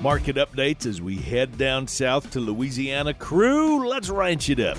Market 0.00 0.36
updates 0.36 0.86
as 0.86 1.02
we 1.02 1.16
head 1.16 1.58
down 1.58 1.86
south 1.86 2.30
to 2.30 2.40
Louisiana. 2.40 3.12
Crew, 3.12 3.86
let's 3.86 4.08
ranch 4.08 4.48
it 4.48 4.58
up. 4.58 4.78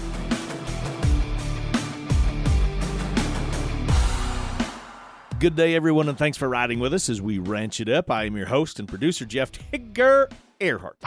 Good 5.40 5.56
day, 5.56 5.76
everyone, 5.76 6.10
and 6.10 6.18
thanks 6.18 6.38
for 6.38 6.50
riding 6.50 6.80
with 6.80 6.94
us 6.94 7.08
as 7.08 7.22
we 7.22 7.38
ranch 7.38 7.80
it 7.80 7.90
up. 7.90 8.10
I 8.10 8.26
am 8.26 8.36
your 8.36 8.48
host 8.48 8.80
and 8.80 8.88
producer, 8.88 9.26
Jeff 9.26 9.52
Tigger 9.52 10.32
Earhart. 10.60 11.04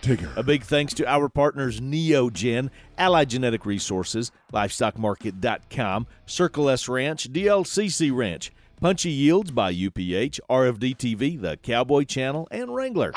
Tigger. 0.00 0.34
A 0.36 0.42
big 0.42 0.62
thanks 0.62 0.94
to 0.94 1.06
our 1.06 1.28
partners 1.28 1.80
Neogen, 1.80 2.70
Allied 2.96 3.28
Genetic 3.28 3.66
Resources, 3.66 4.32
LivestockMarket.com, 4.52 6.06
Circle 6.26 6.70
S 6.70 6.88
Ranch, 6.88 7.32
DLCC 7.32 8.14
Ranch, 8.14 8.52
Punchy 8.80 9.10
Yields 9.10 9.50
by 9.50 9.72
UPH, 9.72 10.38
RFD 10.50 10.96
TV, 10.96 11.40
The 11.40 11.56
Cowboy 11.56 12.04
Channel, 12.04 12.46
and 12.50 12.74
Wrangler. 12.74 13.12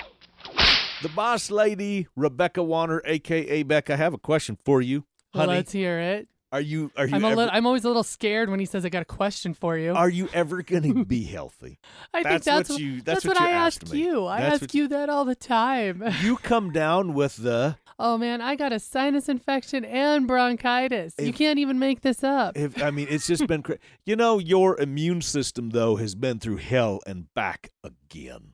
The 1.01 1.09
boss 1.09 1.51
lady, 1.51 2.07
Rebecca 2.15 2.63
Warner, 2.63 3.01
aka 3.05 3.63
Becca, 3.63 3.93
I 3.93 3.95
have 3.97 4.13
a 4.13 4.17
question 4.17 4.57
for 4.63 4.81
you. 4.81 5.05
Well, 5.33 5.45
Honey, 5.45 5.57
let's 5.57 5.71
hear 5.71 5.99
it. 5.99 6.27
are 6.51 6.59
you 6.61 6.91
are 6.97 7.05
you 7.05 7.15
I'm, 7.15 7.23
a 7.23 7.27
ever, 7.27 7.35
little, 7.35 7.51
I'm 7.53 7.65
always 7.65 7.83
a 7.85 7.87
little 7.87 8.03
scared 8.03 8.49
when 8.49 8.59
he 8.59 8.65
says, 8.65 8.83
I 8.85 8.89
got 8.89 9.01
a 9.03 9.05
question 9.05 9.53
for 9.53 9.77
you. 9.77 9.93
are 9.93 10.09
you 10.09 10.27
ever 10.33 10.61
going 10.63 10.93
to 10.93 11.05
be 11.05 11.23
healthy? 11.23 11.79
I 12.13 12.23
that's 12.23 12.31
think 12.33 12.43
that's 12.45 12.69
what 12.69 12.75
what, 12.75 12.81
you- 12.81 13.01
that's 13.01 13.25
what 13.25 13.35
what 13.37 13.39
you 13.43 13.47
I 13.47 13.51
asked 13.51 13.83
ask 13.83 13.93
me. 13.93 13.99
you. 14.01 14.25
I 14.25 14.41
That's 14.41 14.63
ask 14.63 14.73
you 14.73 14.87
that 14.89 15.09
all 15.09 15.25
the 15.25 15.35
time. 15.35 16.03
You 16.21 16.37
come 16.37 16.71
down 16.71 17.13
with 17.13 17.37
the 17.37 17.77
oh, 17.99 18.17
man, 18.17 18.41
I 18.41 18.55
got 18.55 18.71
a 18.73 18.79
sinus 18.79 19.29
infection 19.29 19.85
and 19.85 20.27
bronchitis. 20.27 21.13
you 21.19 21.33
can't 21.33 21.59
even 21.59 21.77
make 21.79 22.01
this 22.01 22.23
up. 22.23 22.57
If, 22.57 22.81
I 22.81 22.91
mean, 22.91 23.07
it's 23.09 23.27
just 23.27 23.45
been 23.47 23.61
cra- 23.61 23.77
you 24.05 24.15
know 24.15 24.39
your 24.39 24.79
immune 24.79 25.21
system 25.21 25.71
though 25.71 25.97
has 25.97 26.15
been 26.15 26.39
through 26.39 26.57
hell 26.57 27.01
and 27.05 27.33
back 27.33 27.71
again. 27.83 28.53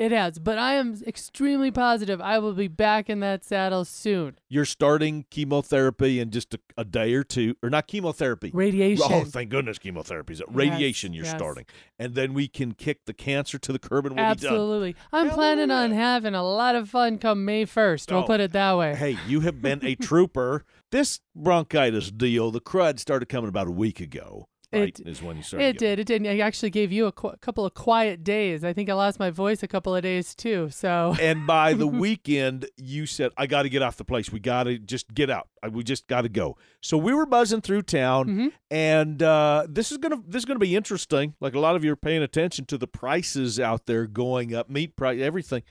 It 0.00 0.12
has, 0.12 0.38
but 0.38 0.56
I 0.56 0.74
am 0.76 0.96
extremely 1.06 1.70
positive 1.70 2.22
I 2.22 2.38
will 2.38 2.54
be 2.54 2.68
back 2.68 3.10
in 3.10 3.20
that 3.20 3.44
saddle 3.44 3.84
soon. 3.84 4.38
You're 4.48 4.64
starting 4.64 5.26
chemotherapy 5.30 6.18
in 6.18 6.30
just 6.30 6.54
a, 6.54 6.58
a 6.78 6.84
day 6.86 7.12
or 7.12 7.22
two, 7.22 7.54
or 7.62 7.68
not 7.68 7.86
chemotherapy. 7.86 8.50
Radiation. 8.54 9.04
Oh, 9.08 9.24
thank 9.24 9.50
goodness 9.50 9.78
chemotherapy 9.78 10.32
is 10.32 10.40
a 10.40 10.44
radiation. 10.48 11.12
You're 11.12 11.26
yes. 11.26 11.36
starting, 11.36 11.66
and 11.98 12.14
then 12.14 12.32
we 12.32 12.48
can 12.48 12.72
kick 12.72 13.04
the 13.04 13.12
cancer 13.12 13.58
to 13.58 13.72
the 13.72 13.78
curb 13.78 14.06
and 14.06 14.16
we'll 14.16 14.34
be 14.34 14.40
done. 14.40 14.52
Absolutely. 14.52 14.96
I'm 15.12 15.28
planning 15.28 15.70
on 15.70 15.92
having 15.92 16.34
a 16.34 16.42
lot 16.42 16.74
of 16.74 16.88
fun 16.88 17.18
come 17.18 17.44
May 17.44 17.66
1st. 17.66 18.10
We'll 18.10 18.20
Oh. 18.20 18.26
put 18.26 18.40
it 18.40 18.52
that 18.52 18.78
way. 18.78 18.94
Hey, 18.94 19.18
you 19.28 19.40
have 19.40 19.60
been 19.60 19.84
a 19.84 19.94
trooper. 19.96 20.64
This 20.90 21.20
bronchitis 21.36 22.10
deal, 22.10 22.50
the 22.50 22.60
crud 22.60 22.98
started 22.98 23.28
coming 23.28 23.48
about 23.48 23.68
a 23.68 23.70
week 23.70 24.00
ago. 24.00 24.48
Right, 24.72 24.96
It- 25.00 25.04
is 25.08 25.20
when 25.20 25.36
you 25.36 25.42
started. 25.42 25.66
It 25.66 25.78
did. 25.78 25.98
It 25.98 26.06
did. 26.06 26.24
I 26.26 26.38
actually 26.38 26.70
gave 26.70 26.92
you 26.92 27.06
a 27.06 27.12
qu- 27.12 27.34
couple 27.40 27.66
of 27.66 27.74
quiet 27.74 28.22
days. 28.22 28.62
I 28.62 28.72
think 28.72 28.88
I 28.88 28.92
lost 28.94 29.18
my 29.18 29.30
voice 29.30 29.64
a 29.64 29.66
couple 29.68 29.96
of 29.96 30.02
days 30.04 30.32
too. 30.32 30.70
So 30.70 31.16
and 31.20 31.44
by 31.44 31.74
the 31.74 31.86
weekend 32.04 32.66
you 32.76 33.04
said 33.06 33.32
i 33.36 33.46
got 33.46 33.62
to 33.62 33.68
get 33.68 33.82
off 33.82 33.96
the 33.96 34.04
place 34.04 34.30
we 34.30 34.38
got 34.38 34.64
to 34.64 34.78
just 34.78 35.12
get 35.12 35.28
out 35.28 35.48
I, 35.62 35.68
we 35.68 35.82
just 35.82 36.06
got 36.06 36.22
to 36.22 36.28
go 36.28 36.56
so 36.80 36.96
we 36.96 37.12
were 37.12 37.26
buzzing 37.26 37.60
through 37.62 37.82
town 37.82 38.28
Mhm. 38.28 38.52
and 38.70 39.22
uh, 39.22 39.66
this 39.68 39.90
is 39.90 39.98
gonna 39.98 40.22
this 40.26 40.40
is 40.40 40.44
gonna 40.44 40.58
be 40.60 40.76
interesting 40.76 41.34
like 41.40 41.54
a 41.54 41.58
lot 41.60 41.74
of 41.76 41.82
you 41.84 41.90
are 41.92 41.96
paying 41.96 42.22
attention 42.22 42.64
to 42.66 42.78
the 42.78 42.86
prices 42.86 43.58
out 43.58 43.86
there 43.86 44.06
going 44.06 44.54
up 44.54 44.70
meat 44.70 44.94
price 44.96 45.20
everything 45.20 45.62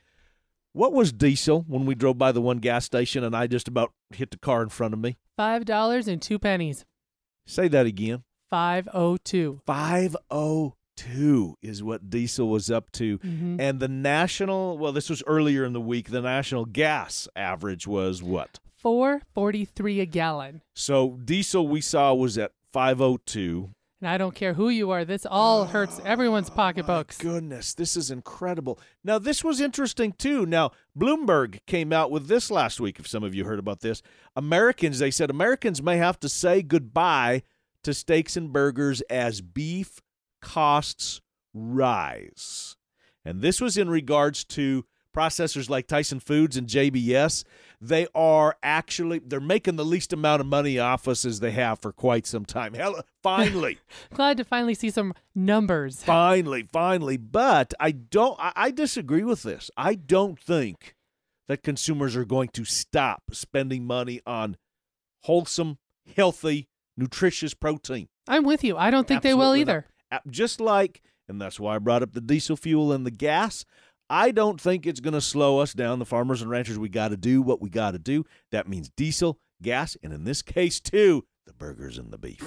what 0.73 0.91
was 0.93 1.11
diesel 1.13 1.63
when 1.67 1.85
we 1.85 1.95
drove 1.95 2.17
by 2.17 2.31
the 2.31 2.41
one 2.41 2.57
gas 2.57 2.85
station 2.85 3.23
and 3.23 3.35
i 3.35 3.47
just 3.47 3.67
about 3.67 3.93
hit 4.13 4.31
the 4.31 4.37
car 4.37 4.61
in 4.61 4.69
front 4.69 4.93
of 4.93 4.99
me 4.99 5.17
five 5.37 5.63
dollars 5.65 6.07
and 6.07 6.21
two 6.21 6.37
pennies. 6.39 6.85
say 7.47 7.67
that 7.67 7.85
again 7.85 8.23
Five 8.49 8.87
oh 8.93 9.17
two. 9.17 9.61
502 9.65 11.55
is 11.61 11.81
what 11.83 12.09
diesel 12.09 12.49
was 12.49 12.69
up 12.69 12.91
to 12.93 13.17
Mhm. 13.19 13.59
and 13.59 13.79
the 13.79 13.87
national 13.87 14.77
well 14.77 14.91
this 14.91 15.09
was 15.09 15.23
earlier 15.27 15.63
in 15.63 15.73
the 15.73 15.79
week 15.81 16.09
the 16.09 16.21
national 16.21 16.65
gas 16.65 17.27
average 17.35 17.87
was 17.87 18.21
what 18.23 18.59
Four 18.75 19.21
forty 19.33 19.65
three 19.65 19.99
a 19.99 20.05
gallon. 20.05 20.61
So 20.73 21.19
diesel 21.25 21.67
we 21.67 21.81
saw 21.81 22.13
was 22.13 22.37
at 22.37 22.53
502. 22.71 23.71
And 23.99 24.07
I 24.09 24.17
don't 24.17 24.33
care 24.33 24.53
who 24.53 24.69
you 24.69 24.89
are. 24.91 25.03
This 25.03 25.25
all 25.29 25.65
hurts 25.65 25.99
everyone's 26.05 26.49
pocketbooks. 26.49 27.17
Goodness, 27.17 27.73
this 27.73 27.97
is 27.97 28.09
incredible. 28.09 28.79
Now 29.03 29.19
this 29.19 29.43
was 29.43 29.59
interesting 29.59 30.13
too. 30.13 30.45
Now 30.45 30.71
Bloomberg 30.97 31.59
came 31.67 31.91
out 31.91 32.09
with 32.09 32.27
this 32.27 32.49
last 32.49 32.79
week 32.79 32.99
if 32.99 33.07
some 33.07 33.21
of 33.25 33.35
you 33.35 33.43
heard 33.43 33.59
about 33.59 33.81
this. 33.81 34.01
Americans 34.37 34.99
they 34.99 35.11
said 35.11 35.29
Americans 35.29 35.83
may 35.83 35.97
have 35.97 36.17
to 36.21 36.29
say 36.29 36.61
goodbye 36.61 37.43
to 37.83 37.93
steaks 37.93 38.35
and 38.37 38.51
burgers 38.51 39.01
as 39.09 39.41
beef 39.41 40.01
costs 40.41 41.21
rise. 41.53 42.75
And 43.25 43.41
this 43.41 43.61
was 43.61 43.77
in 43.77 43.89
regards 43.89 44.43
to 44.45 44.85
processors 45.15 45.69
like 45.69 45.87
Tyson 45.87 46.19
Foods 46.19 46.55
and 46.55 46.67
JBS. 46.67 47.43
They 47.81 48.07
are 48.13 48.55
actually 48.61 49.19
they're 49.19 49.39
making 49.39 49.75
the 49.75 49.85
least 49.85 50.13
amount 50.13 50.41
of 50.41 50.47
money 50.47 50.79
off 50.79 51.07
us 51.07 51.25
as 51.25 51.39
they 51.39 51.51
have 51.51 51.79
for 51.79 51.91
quite 51.91 52.25
some 52.25 52.45
time. 52.45 52.73
Hell, 52.73 53.01
finally. 53.23 53.79
Glad 54.13 54.37
to 54.37 54.43
finally 54.43 54.73
see 54.73 54.89
some 54.89 55.13
numbers. 55.33 56.03
Finally, 56.03 56.67
finally. 56.71 57.17
But 57.17 57.73
I 57.79 57.91
don't 57.91 58.39
I, 58.39 58.51
I 58.55 58.71
disagree 58.71 59.23
with 59.23 59.43
this. 59.43 59.71
I 59.77 59.95
don't 59.95 60.39
think 60.39 60.95
that 61.47 61.63
consumers 61.63 62.15
are 62.15 62.25
going 62.25 62.49
to 62.49 62.63
stop 62.63 63.23
spending 63.31 63.85
money 63.85 64.21
on 64.25 64.55
wholesome, 65.23 65.79
healthy, 66.15 66.67
nutritious 66.99 67.53
protein. 67.53 68.07
I'm 68.27 68.43
with 68.43 68.63
you. 68.63 68.77
I 68.77 68.91
don't 68.91 69.07
think 69.07 69.23
they 69.23 69.33
will 69.33 69.55
either. 69.55 69.85
not. 70.11 70.21
Just 70.29 70.59
like, 70.61 71.01
and 71.27 71.41
that's 71.41 71.59
why 71.59 71.75
I 71.75 71.79
brought 71.79 72.03
up 72.03 72.13
the 72.13 72.21
diesel 72.21 72.55
fuel 72.55 72.91
and 72.91 73.05
the 73.05 73.11
gas. 73.11 73.65
I 74.09 74.31
don't 74.31 74.59
think 74.59 74.85
it's 74.85 74.99
going 74.99 75.13
to 75.13 75.21
slow 75.21 75.59
us 75.59 75.73
down. 75.73 75.99
The 75.99 76.05
farmers 76.05 76.41
and 76.41 76.49
ranchers, 76.49 76.79
we 76.79 76.89
got 76.89 77.09
to 77.09 77.17
do 77.17 77.41
what 77.41 77.61
we 77.61 77.69
got 77.69 77.91
to 77.91 77.99
do. 77.99 78.25
That 78.51 78.67
means 78.67 78.89
diesel, 78.89 79.39
gas, 79.61 79.95
and 80.03 80.11
in 80.11 80.23
this 80.23 80.41
case, 80.41 80.79
too, 80.79 81.25
the 81.45 81.53
burgers 81.53 81.97
and 81.97 82.11
the 82.11 82.17
beef. 82.17 82.41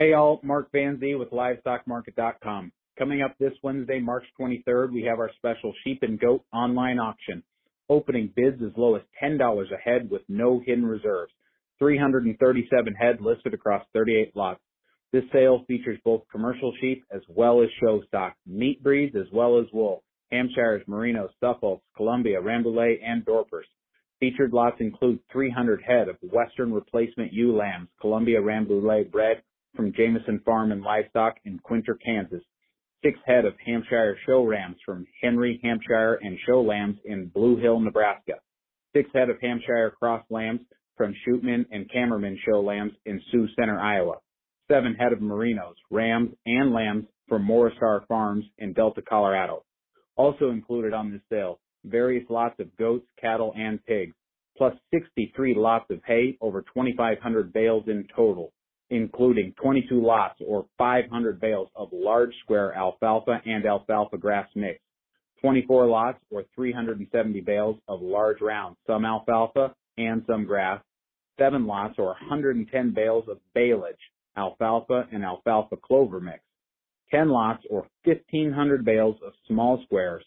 Hey 0.00 0.14
all, 0.14 0.40
Mark 0.42 0.70
Van 0.72 0.98
Zee 0.98 1.14
with 1.14 1.30
LivestockMarket.com. 1.30 2.72
Coming 2.98 3.22
up 3.22 3.34
this 3.38 3.52
Wednesday, 3.62 4.00
March 4.00 4.24
23rd, 4.38 4.92
we 4.92 5.02
have 5.04 5.18
our 5.18 5.30
special 5.36 5.72
sheep 5.84 6.00
and 6.02 6.18
goat 6.20 6.44
online 6.52 6.98
auction. 6.98 7.42
Opening 7.88 8.30
bids 8.34 8.62
as 8.62 8.72
low 8.76 8.96
as 8.96 9.02
$10 9.22 9.40
a 9.40 9.76
head 9.76 10.10
with 10.10 10.22
no 10.28 10.62
hidden 10.64 10.86
reserves. 10.86 11.32
337 11.82 12.94
head 12.94 13.20
listed 13.20 13.52
across 13.52 13.84
38 13.92 14.36
lots. 14.36 14.60
This 15.12 15.24
sale 15.32 15.64
features 15.66 15.98
both 16.04 16.22
commercial 16.30 16.72
sheep 16.80 17.04
as 17.10 17.22
well 17.26 17.60
as 17.60 17.68
show 17.82 18.00
stock, 18.06 18.34
meat 18.46 18.80
breeds 18.84 19.16
as 19.16 19.26
well 19.32 19.58
as 19.58 19.66
wool, 19.72 20.04
Hampshires, 20.30 20.84
Merinos, 20.88 21.30
Suffolks, 21.40 21.82
Columbia, 21.96 22.40
Rambouillet, 22.40 23.00
and 23.04 23.24
Dorpers. 23.24 23.66
Featured 24.20 24.52
lots 24.52 24.76
include 24.78 25.18
300 25.32 25.82
head 25.82 26.08
of 26.08 26.16
Western 26.22 26.72
replacement 26.72 27.32
ewe 27.32 27.56
lambs, 27.56 27.88
Columbia 28.00 28.40
Rambouillet 28.40 29.10
bred 29.10 29.42
from 29.74 29.92
Jameson 29.92 30.40
Farm 30.44 30.70
and 30.70 30.82
Livestock 30.82 31.34
in 31.44 31.58
Quinter, 31.58 31.96
Kansas. 31.96 32.44
Six 33.02 33.18
head 33.26 33.44
of 33.44 33.54
Hampshire 33.66 34.16
show 34.24 34.44
rams 34.44 34.76
from 34.86 35.04
Henry, 35.20 35.58
Hampshire 35.64 36.20
and 36.22 36.38
show 36.46 36.62
lambs 36.62 36.98
in 37.04 37.26
Blue 37.26 37.56
Hill, 37.56 37.80
Nebraska. 37.80 38.34
Six 38.94 39.10
head 39.12 39.30
of 39.30 39.40
Hampshire 39.40 39.96
cross 39.98 40.24
lambs 40.30 40.60
from 41.02 41.16
Shootman 41.26 41.66
and 41.72 41.90
Cameraman 41.90 42.38
show 42.46 42.60
lambs 42.60 42.92
in 43.06 43.20
Sioux 43.32 43.48
Center, 43.58 43.76
Iowa. 43.76 44.18
Seven 44.70 44.94
head 44.94 45.12
of 45.12 45.18
Merinos, 45.18 45.74
rams, 45.90 46.30
and 46.46 46.72
lambs 46.72 47.06
from 47.28 47.44
Morristar 47.44 48.06
Farms 48.06 48.44
in 48.58 48.72
Delta, 48.72 49.02
Colorado. 49.02 49.64
Also 50.14 50.50
included 50.50 50.94
on 50.94 51.10
this 51.10 51.20
sale, 51.28 51.58
various 51.84 52.22
lots 52.30 52.54
of 52.60 52.76
goats, 52.76 53.04
cattle, 53.20 53.52
and 53.56 53.84
pigs, 53.84 54.14
plus 54.56 54.74
63 54.94 55.56
lots 55.56 55.90
of 55.90 55.98
hay, 56.06 56.38
over 56.40 56.62
2,500 56.62 57.52
bales 57.52 57.82
in 57.88 58.06
total, 58.14 58.52
including 58.90 59.54
22 59.60 60.00
lots 60.00 60.36
or 60.46 60.66
500 60.78 61.40
bales 61.40 61.68
of 61.74 61.88
large 61.92 62.32
square 62.44 62.72
alfalfa 62.74 63.40
and 63.44 63.66
alfalfa 63.66 64.18
grass 64.18 64.46
mix, 64.54 64.78
24 65.40 65.88
lots 65.88 66.18
or 66.30 66.44
370 66.54 67.40
bales 67.40 67.76
of 67.88 68.00
large 68.00 68.40
round, 68.40 68.76
some 68.86 69.04
alfalfa 69.04 69.74
and 69.98 70.22
some 70.28 70.44
grass, 70.44 70.80
seven 71.42 71.66
lots 71.66 71.98
or 71.98 72.06
110 72.06 72.94
bales 72.94 73.24
of 73.28 73.38
baleage, 73.54 73.96
alfalfa 74.36 75.06
and 75.12 75.24
alfalfa 75.24 75.76
clover 75.76 76.20
mix, 76.20 76.40
10 77.10 77.28
lots 77.28 77.64
or 77.68 77.86
1,500 78.04 78.84
bales 78.84 79.16
of 79.26 79.32
small 79.48 79.82
squares, 79.84 80.24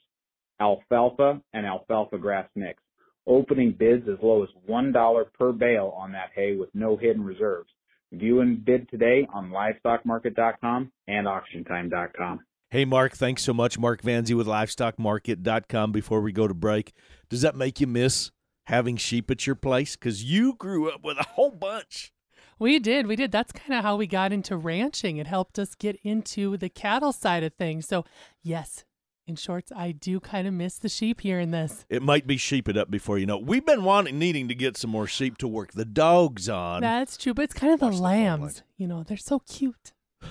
alfalfa 0.59 1.41
and 1.53 1.65
alfalfa 1.65 2.17
grass 2.17 2.47
mix. 2.55 2.81
Opening 3.27 3.75
bids 3.77 4.07
as 4.07 4.17
low 4.21 4.43
as 4.43 4.49
$1 4.69 5.25
per 5.33 5.51
bale 5.51 5.93
on 5.97 6.11
that 6.11 6.29
hay 6.35 6.55
with 6.55 6.69
no 6.75 6.95
hidden 6.95 7.23
reserves. 7.23 7.69
View 8.11 8.41
and 8.41 8.63
bid 8.63 8.87
today 8.89 9.27
on 9.33 9.49
livestockmarket.com 9.49 10.91
and 11.07 11.27
auctiontime.com. 11.27 12.41
Hey, 12.69 12.85
Mark, 12.85 13.13
thanks 13.13 13.41
so 13.41 13.53
much. 13.53 13.79
Mark 13.79 14.01
Vanzi 14.01 14.35
with 14.35 14.47
livestockmarket.com. 14.47 15.91
Before 15.91 16.21
we 16.21 16.31
go 16.31 16.47
to 16.47 16.53
break, 16.53 16.93
does 17.29 17.41
that 17.41 17.55
make 17.55 17.79
you 17.79 17.87
miss 17.87 18.31
having 18.65 18.97
sheep 18.97 19.31
at 19.31 19.45
your 19.47 19.55
place? 19.55 19.95
Because 19.95 20.23
you 20.23 20.55
grew 20.55 20.89
up 20.91 21.03
with 21.03 21.17
a 21.17 21.23
whole 21.23 21.51
bunch. 21.51 22.11
We 22.57 22.79
did. 22.79 23.07
We 23.07 23.15
did. 23.15 23.31
That's 23.31 23.51
kind 23.51 23.73
of 23.77 23.83
how 23.83 23.97
we 23.97 24.07
got 24.07 24.31
into 24.31 24.55
ranching. 24.55 25.17
It 25.17 25.27
helped 25.27 25.59
us 25.59 25.75
get 25.75 25.99
into 26.03 26.55
the 26.57 26.69
cattle 26.69 27.11
side 27.11 27.43
of 27.43 27.53
things. 27.55 27.85
So, 27.87 28.05
yes, 28.41 28.85
In 29.27 29.35
shorts, 29.35 29.71
I 29.75 29.91
do 29.91 30.19
kind 30.19 30.47
of 30.47 30.53
miss 30.53 30.77
the 30.77 30.87
sheep 30.87 31.21
here 31.21 31.39
in 31.39 31.49
this. 31.49 31.83
It 31.89 32.03
might 32.03 32.27
be 32.27 32.37
sheep 32.37 32.69
it 32.69 32.77
up 32.77 32.91
before 32.91 33.17
you 33.17 33.25
know. 33.25 33.39
We've 33.39 33.65
been 33.65 33.83
wanting, 33.83 34.19
needing 34.19 34.47
to 34.49 34.55
get 34.55 34.77
some 34.77 34.91
more 34.91 35.07
sheep 35.07 35.37
to 35.39 35.47
work 35.47 35.71
the 35.73 35.83
dogs 35.83 36.47
on. 36.47 36.81
That's 36.81 37.17
true, 37.17 37.33
but 37.33 37.41
it's 37.45 37.53
kind 37.55 37.73
of 37.73 37.79
the 37.79 37.87
Watch 37.87 37.95
lambs. 37.97 38.63
You 38.77 38.87
know, 38.87 39.03
they're 39.03 39.17
so 39.17 39.39
cute. 39.39 39.93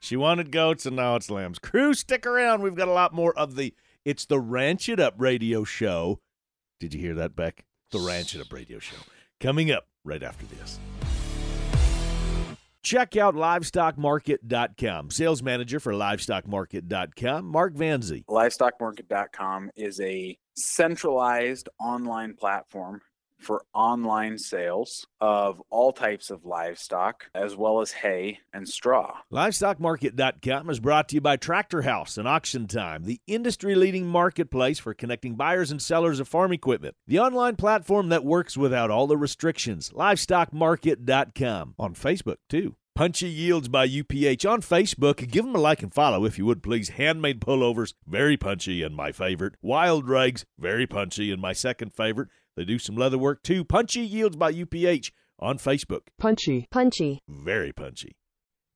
She 0.00 0.16
wanted 0.16 0.52
goats, 0.52 0.84
and 0.84 0.96
now 0.96 1.16
it's 1.16 1.30
lambs. 1.30 1.58
Crew, 1.58 1.94
stick 1.94 2.26
around. 2.26 2.60
We've 2.60 2.74
got 2.74 2.88
a 2.88 2.92
lot 2.92 3.14
more 3.14 3.32
of 3.38 3.56
the. 3.56 3.74
It's 4.04 4.26
the 4.26 4.38
Ranch 4.38 4.86
It 4.90 5.00
Up 5.00 5.14
radio 5.16 5.64
show. 5.64 6.20
Did 6.80 6.94
you 6.94 7.00
hear 7.00 7.14
that, 7.14 7.36
Beck? 7.36 7.64
The 7.92 8.00
Ranch 8.00 8.34
It 8.34 8.40
a 8.40 8.54
radio 8.54 8.78
show 8.78 8.96
coming 9.40 9.70
up 9.70 9.86
right 10.04 10.22
after 10.22 10.46
this. 10.46 10.78
Check 12.82 13.16
out 13.16 13.34
livestockmarket.com. 13.34 15.10
Sales 15.10 15.42
manager 15.42 15.80
for 15.80 15.94
livestockmarket.com, 15.94 17.46
Mark 17.46 17.74
Vanzi. 17.74 18.24
livestockmarket.com 18.26 19.70
is 19.74 20.00
a 20.00 20.36
centralized 20.54 21.70
online 21.80 22.34
platform 22.34 23.00
for 23.44 23.64
online 23.74 24.38
sales 24.38 25.06
of 25.20 25.62
all 25.70 25.92
types 25.92 26.30
of 26.30 26.44
livestock 26.44 27.26
as 27.34 27.56
well 27.56 27.80
as 27.80 27.92
hay 27.92 28.40
and 28.52 28.68
straw. 28.68 29.18
Livestockmarket.com 29.32 30.70
is 30.70 30.80
brought 30.80 31.08
to 31.10 31.16
you 31.16 31.20
by 31.20 31.36
Tractor 31.36 31.82
House 31.82 32.18
and 32.18 32.26
Auction 32.26 32.66
Time, 32.66 33.04
the 33.04 33.20
industry 33.26 33.74
leading 33.74 34.06
marketplace 34.06 34.78
for 34.78 34.94
connecting 34.94 35.34
buyers 35.34 35.70
and 35.70 35.80
sellers 35.80 36.20
of 36.20 36.28
farm 36.28 36.52
equipment. 36.52 36.96
The 37.06 37.18
online 37.18 37.56
platform 37.56 38.08
that 38.08 38.24
works 38.24 38.56
without 38.56 38.90
all 38.90 39.06
the 39.06 39.16
restrictions. 39.16 39.90
Livestockmarket.com. 39.90 41.74
On 41.78 41.94
Facebook, 41.94 42.36
too. 42.48 42.76
Punchy 42.94 43.28
Yields 43.28 43.66
by 43.66 43.88
UPH 43.88 44.48
on 44.48 44.62
Facebook. 44.62 45.28
Give 45.28 45.44
them 45.44 45.56
a 45.56 45.58
like 45.58 45.82
and 45.82 45.92
follow 45.92 46.24
if 46.24 46.38
you 46.38 46.46
would, 46.46 46.62
please. 46.62 46.90
Handmade 46.90 47.40
pullovers, 47.40 47.94
very 48.06 48.36
punchy 48.36 48.84
and 48.84 48.94
my 48.94 49.10
favorite. 49.10 49.54
Wild 49.60 50.08
Rags, 50.08 50.44
very 50.60 50.86
punchy 50.86 51.32
and 51.32 51.42
my 51.42 51.52
second 51.52 51.92
favorite. 51.92 52.28
They 52.56 52.64
do 52.64 52.78
some 52.78 52.96
leather 52.96 53.18
work 53.18 53.42
too. 53.42 53.64
Punchy 53.64 54.00
Yields 54.00 54.36
by 54.36 54.52
UPH 54.52 55.10
on 55.38 55.58
Facebook 55.58 56.02
Punchy. 56.18 56.66
Punchy. 56.70 57.20
very 57.28 57.72
punchy. 57.72 58.16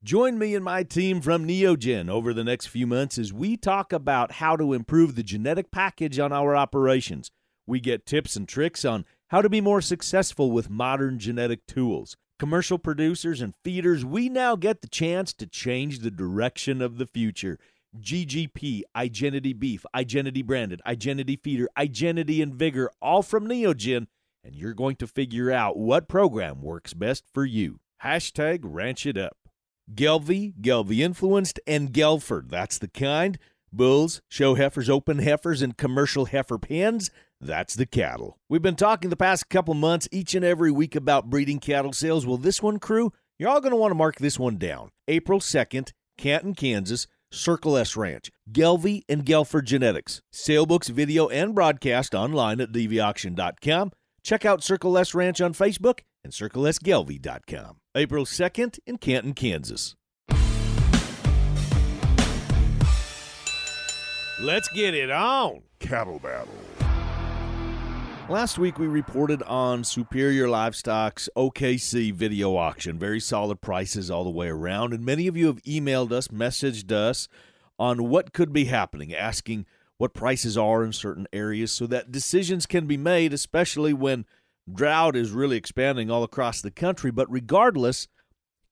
Join 0.04 0.38
me 0.38 0.54
and 0.54 0.64
my 0.64 0.84
team 0.84 1.20
from 1.20 1.46
Neogen 1.46 2.08
over 2.08 2.32
the 2.32 2.44
next 2.44 2.66
few 2.66 2.86
months 2.86 3.18
as 3.18 3.32
we 3.32 3.56
talk 3.56 3.92
about 3.92 4.32
how 4.32 4.54
to 4.56 4.72
improve 4.72 5.16
the 5.16 5.24
genetic 5.24 5.72
package 5.72 6.20
on 6.20 6.32
our 6.32 6.54
operations. 6.54 7.30
We 7.66 7.80
get 7.80 8.06
tips 8.06 8.36
and 8.36 8.48
tricks 8.48 8.84
on 8.84 9.04
how 9.28 9.42
to 9.42 9.48
be 9.48 9.60
more 9.60 9.80
successful 9.80 10.52
with 10.52 10.70
modern 10.70 11.18
genetic 11.18 11.66
tools. 11.66 12.16
Commercial 12.38 12.78
producers 12.78 13.40
and 13.40 13.54
feeders, 13.64 14.04
we 14.04 14.28
now 14.28 14.54
get 14.54 14.82
the 14.82 14.88
chance 14.88 15.32
to 15.34 15.46
change 15.46 15.98
the 15.98 16.10
direction 16.10 16.80
of 16.80 16.98
the 16.98 17.06
future. 17.06 17.58
GGP, 17.96 18.82
Igenity 18.96 19.58
Beef, 19.58 19.84
Igenity 19.94 20.44
Branded, 20.44 20.80
Igenity 20.86 21.40
Feeder, 21.42 21.68
Igenity 21.76 22.42
and 22.42 22.54
Vigor, 22.54 22.90
all 23.00 23.22
from 23.22 23.48
Neogen, 23.48 24.06
and 24.44 24.54
you're 24.54 24.74
going 24.74 24.96
to 24.96 25.06
figure 25.06 25.50
out 25.50 25.76
what 25.76 26.08
program 26.08 26.62
works 26.62 26.94
best 26.94 27.24
for 27.32 27.44
you. 27.44 27.80
Hashtag 28.02 28.60
Ranch 28.62 29.06
It 29.06 29.16
Up. 29.16 29.36
Gelbvieh, 29.94 30.54
Gelbvieh 30.60 31.00
Influenced, 31.00 31.58
and 31.66 31.92
Gelford. 31.92 32.50
That's 32.50 32.78
the 32.78 32.88
kind. 32.88 33.38
Bulls, 33.72 34.22
show 34.28 34.54
heifers, 34.54 34.88
open 34.88 35.18
heifers, 35.18 35.62
and 35.62 35.76
commercial 35.76 36.26
heifer 36.26 36.58
pens. 36.58 37.10
That's 37.40 37.74
the 37.74 37.86
cattle. 37.86 38.38
We've 38.48 38.62
been 38.62 38.76
talking 38.76 39.10
the 39.10 39.16
past 39.16 39.48
couple 39.48 39.74
months 39.74 40.08
each 40.10 40.34
and 40.34 40.44
every 40.44 40.70
week 40.70 40.96
about 40.96 41.30
breeding 41.30 41.58
cattle 41.58 41.92
sales. 41.92 42.26
Well, 42.26 42.36
this 42.36 42.62
one, 42.62 42.78
crew, 42.78 43.12
you're 43.38 43.48
all 43.48 43.60
going 43.60 43.72
to 43.72 43.76
want 43.76 43.92
to 43.92 43.96
mark 43.96 44.16
this 44.16 44.38
one 44.38 44.56
down. 44.56 44.90
April 45.06 45.38
2nd, 45.38 45.92
Canton, 46.16 46.54
Kansas, 46.54 47.06
Circle 47.30 47.76
S 47.76 47.96
Ranch, 47.96 48.30
Gelbvieh 48.50 49.02
and 49.08 49.24
Gelford 49.24 49.64
Genetics. 49.64 50.22
Sale 50.32 50.66
books, 50.66 50.88
video, 50.88 51.28
and 51.28 51.54
broadcast 51.54 52.14
online 52.14 52.60
at 52.60 52.72
dvauction.com. 52.72 53.92
Check 54.22 54.44
out 54.44 54.62
Circle 54.62 54.98
S 54.98 55.14
Ranch 55.14 55.40
on 55.40 55.54
Facebook 55.54 56.00
and 56.24 56.32
circlesgelvy.com. 56.32 57.76
April 57.94 58.24
2nd 58.24 58.78
in 58.86 58.98
Canton, 58.98 59.34
Kansas. 59.34 59.94
Let's 64.40 64.68
get 64.68 64.94
it 64.94 65.10
on. 65.10 65.62
Cattle 65.80 66.20
Battle. 66.20 66.54
Last 68.28 68.58
week 68.58 68.78
we 68.78 68.86
reported 68.86 69.42
on 69.44 69.84
Superior 69.84 70.50
Livestock's 70.50 71.30
OKC 71.34 72.12
video 72.12 72.56
auction. 72.56 72.98
Very 72.98 73.20
solid 73.20 73.62
prices 73.62 74.10
all 74.10 74.22
the 74.22 74.28
way 74.28 74.48
around. 74.48 74.92
And 74.92 75.02
many 75.02 75.28
of 75.28 75.36
you 75.38 75.46
have 75.46 75.62
emailed 75.62 76.12
us, 76.12 76.28
messaged 76.28 76.92
us 76.92 77.26
on 77.78 78.10
what 78.10 78.34
could 78.34 78.52
be 78.52 78.66
happening, 78.66 79.14
asking 79.14 79.64
what 79.96 80.12
prices 80.12 80.58
are 80.58 80.84
in 80.84 80.92
certain 80.92 81.26
areas 81.32 81.72
so 81.72 81.86
that 81.86 82.12
decisions 82.12 82.66
can 82.66 82.86
be 82.86 82.98
made, 82.98 83.32
especially 83.32 83.94
when 83.94 84.26
drought 84.70 85.16
is 85.16 85.30
really 85.30 85.56
expanding 85.56 86.10
all 86.10 86.22
across 86.22 86.60
the 86.60 86.70
country. 86.70 87.10
But 87.10 87.32
regardless, 87.32 88.08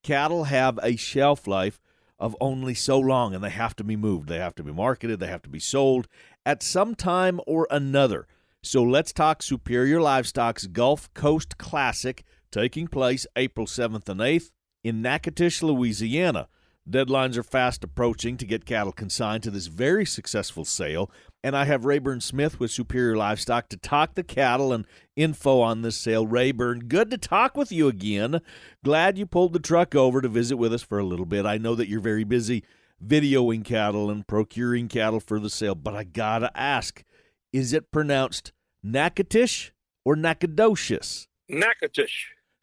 cattle 0.03 0.43
have 0.43 0.77
a 0.83 0.95
shelf 0.97 1.47
life 1.47 1.81
of 2.19 2.37
only 2.39 2.75
so 2.75 2.99
long 2.99 3.33
and 3.33 3.43
they 3.43 3.49
have 3.49 3.75
to 3.77 3.83
be 3.83 3.95
moved. 3.95 4.29
They 4.29 4.37
have 4.37 4.55
to 4.55 4.63
be 4.63 4.71
marketed, 4.71 5.19
they 5.19 5.27
have 5.27 5.41
to 5.41 5.49
be 5.49 5.59
sold 5.59 6.07
at 6.45 6.61
some 6.61 6.93
time 6.93 7.41
or 7.47 7.67
another. 7.71 8.27
So 8.67 8.83
let's 8.83 9.13
talk 9.13 9.41
Superior 9.41 10.01
Livestock's 10.01 10.67
Gulf 10.67 11.13
Coast 11.13 11.57
Classic 11.57 12.25
taking 12.51 12.89
place 12.89 13.25
April 13.37 13.65
7th 13.65 14.09
and 14.09 14.19
8th 14.19 14.51
in 14.83 15.01
Natchitoches, 15.01 15.63
Louisiana. 15.63 16.49
Deadlines 16.85 17.37
are 17.37 17.43
fast 17.43 17.85
approaching 17.85 18.35
to 18.35 18.45
get 18.45 18.65
cattle 18.65 18.91
consigned 18.91 19.43
to 19.43 19.51
this 19.51 19.67
very 19.67 20.05
successful 20.05 20.65
sale, 20.65 21.09
and 21.41 21.55
I 21.55 21.63
have 21.63 21.85
Rayburn 21.85 22.19
Smith 22.19 22.59
with 22.59 22.69
Superior 22.69 23.15
Livestock 23.15 23.69
to 23.69 23.77
talk 23.77 24.15
the 24.15 24.23
cattle 24.23 24.73
and 24.73 24.85
info 25.15 25.61
on 25.61 25.81
this 25.81 25.95
sale. 25.95 26.27
Rayburn, 26.27 26.89
good 26.89 27.09
to 27.11 27.17
talk 27.17 27.55
with 27.55 27.71
you 27.71 27.87
again. 27.87 28.41
Glad 28.83 29.17
you 29.17 29.25
pulled 29.25 29.53
the 29.53 29.59
truck 29.59 29.95
over 29.95 30.21
to 30.21 30.27
visit 30.27 30.57
with 30.57 30.73
us 30.73 30.83
for 30.83 30.99
a 30.99 31.05
little 31.05 31.25
bit. 31.25 31.45
I 31.45 31.57
know 31.57 31.73
that 31.75 31.87
you're 31.87 32.01
very 32.01 32.25
busy 32.25 32.65
videoing 33.01 33.63
cattle 33.63 34.09
and 34.09 34.27
procuring 34.27 34.89
cattle 34.89 35.21
for 35.21 35.39
the 35.39 35.49
sale, 35.49 35.75
but 35.75 35.95
I 35.95 36.03
gotta 36.03 36.51
ask, 36.53 37.05
is 37.53 37.71
it 37.71 37.91
pronounced 37.91 38.51
Natchitoches 38.91 39.71
or 40.05 40.15
Nacogdoches? 40.15 41.27
Natchitoches. 41.49 42.11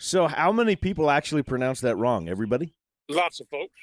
So, 0.01 0.27
how 0.27 0.53
many 0.53 0.77
people 0.77 1.11
actually 1.11 1.43
pronounce 1.43 1.81
that 1.83 1.97
wrong? 1.97 2.29
Everybody? 2.29 2.75
Lots 3.09 3.41
of 3.41 3.49
folks. 3.49 3.79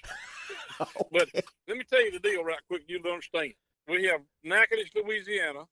but 1.12 1.30
let 1.68 1.78
me 1.78 1.84
tell 1.90 2.04
you 2.04 2.12
the 2.12 2.20
deal 2.20 2.44
right 2.44 2.60
quick. 2.68 2.84
You'll 2.88 3.08
understand. 3.08 3.54
We 3.88 4.06
have 4.06 4.22
Natchitoches, 4.44 4.92
Louisiana, 4.96 5.66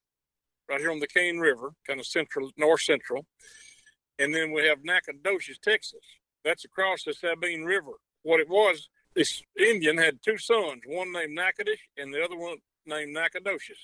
right 0.69 0.79
here 0.79 0.91
on 0.91 0.99
the 0.99 1.07
Cane 1.07 1.39
River, 1.39 1.73
kind 1.87 1.99
of 1.99 2.05
central, 2.05 2.51
north 2.57 2.81
central. 2.81 3.25
And 4.19 4.33
then 4.33 4.51
we 4.51 4.65
have 4.65 4.83
Nacogdoches, 4.83 5.59
Texas. 5.59 5.99
That's 6.43 6.65
across 6.65 7.03
the 7.03 7.13
Sabine 7.13 7.63
River. 7.63 7.93
What 8.23 8.39
it 8.39 8.49
was, 8.49 8.89
this 9.15 9.41
Indian 9.57 9.97
had 9.97 10.21
two 10.21 10.37
sons, 10.37 10.81
one 10.85 11.11
named 11.11 11.35
Natchitoches 11.35 11.79
and 11.97 12.13
the 12.13 12.23
other 12.23 12.37
one 12.37 12.57
named 12.85 13.13
Nacogdoches. 13.13 13.79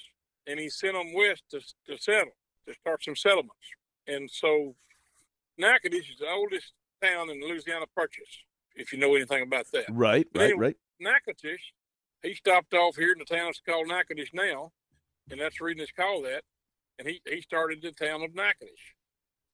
And 0.47 0.59
he 0.59 0.69
sent 0.69 0.93
them 0.93 1.13
west 1.13 1.43
to, 1.51 1.59
to 1.87 1.97
settle, 1.97 2.33
to 2.67 2.73
start 2.73 3.03
some 3.03 3.15
settlements. 3.15 3.55
And 4.07 4.29
so 4.31 4.75
Natchitoches 5.57 6.09
is 6.09 6.19
the 6.19 6.29
oldest 6.29 6.73
town 7.01 7.29
in 7.29 7.39
the 7.39 7.47
Louisiana 7.47 7.85
Purchase, 7.95 8.43
if 8.75 8.91
you 8.93 8.99
know 8.99 9.15
anything 9.15 9.43
about 9.43 9.65
that. 9.73 9.85
Right, 9.89 10.27
But 10.33 10.39
right, 10.39 10.45
anyway, 10.45 10.65
right. 10.67 10.75
Natchitoches, 10.99 11.59
he 12.23 12.33
stopped 12.33 12.73
off 12.73 12.95
here 12.95 13.11
in 13.13 13.19
the 13.19 13.25
town 13.25 13.49
it's 13.49 13.61
called 13.65 13.87
Natchitoches 13.87 14.29
now, 14.33 14.71
and 15.29 15.39
that's 15.39 15.57
the 15.59 15.65
reason 15.65 15.81
it's 15.81 15.91
called 15.91 16.25
that. 16.25 16.43
And 16.97 17.07
he, 17.07 17.21
he 17.27 17.41
started 17.41 17.81
the 17.81 17.91
town 17.91 18.21
of 18.23 18.33
Natchitoches. 18.35 18.93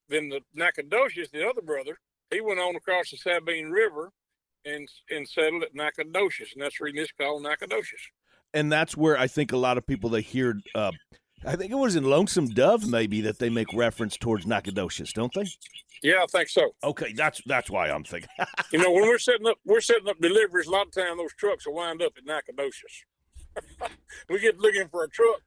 Then 0.09 0.29
the 0.29 0.41
Nacogdoches, 0.53 1.31
the 1.31 1.47
other 1.47 1.61
brother, 1.61 1.97
he 2.29 2.41
went 2.41 2.59
on 2.59 2.75
across 2.75 3.11
the 3.11 3.17
Sabine 3.17 3.69
River 3.71 4.11
and 4.65 4.87
and 5.09 5.27
settled 5.27 5.63
at 5.63 5.73
Nacogdoches, 5.73 6.49
and 6.53 6.61
that's 6.61 6.77
the 6.77 6.83
reason 6.85 6.99
it's 6.99 7.11
called 7.13 7.43
Nacogdoches. 7.43 8.01
and 8.53 8.69
that's 8.71 8.95
where 8.97 9.17
I 9.17 9.27
think 9.27 9.53
a 9.53 9.57
lot 9.57 9.77
of 9.77 9.87
people 9.87 10.09
they 10.09 10.21
hear. 10.21 10.59
Uh, 10.75 10.91
I 11.45 11.55
think 11.55 11.71
it 11.71 11.75
was 11.75 11.95
in 11.95 12.03
Lonesome 12.03 12.47
Dove 12.47 12.87
maybe 12.87 13.21
that 13.21 13.39
they 13.39 13.49
make 13.49 13.73
reference 13.73 14.17
towards 14.17 14.45
Nacogdoches, 14.45 15.11
don't 15.13 15.33
they? 15.33 15.45
Yeah, 16.03 16.23
I 16.23 16.25
think 16.27 16.49
so. 16.49 16.71
Okay, 16.83 17.13
that's 17.13 17.41
that's 17.45 17.69
why 17.69 17.89
I'm 17.89 18.03
thinking. 18.03 18.29
You 18.71 18.79
know, 18.79 18.91
when 18.91 19.03
we're 19.03 19.19
setting 19.19 19.47
up 19.47 19.57
we're 19.65 19.81
setting 19.81 20.07
up 20.07 20.19
deliveries, 20.21 20.67
a 20.67 20.71
lot 20.71 20.87
of 20.87 20.93
time 20.93 21.17
those 21.17 21.33
trucks 21.33 21.67
will 21.67 21.73
wind 21.73 22.01
up 22.01 22.13
at 22.17 22.25
Nacogdoches. 22.25 23.05
we 24.29 24.39
get 24.39 24.59
looking 24.59 24.87
for 24.87 25.03
a 25.03 25.09
truck 25.09 25.41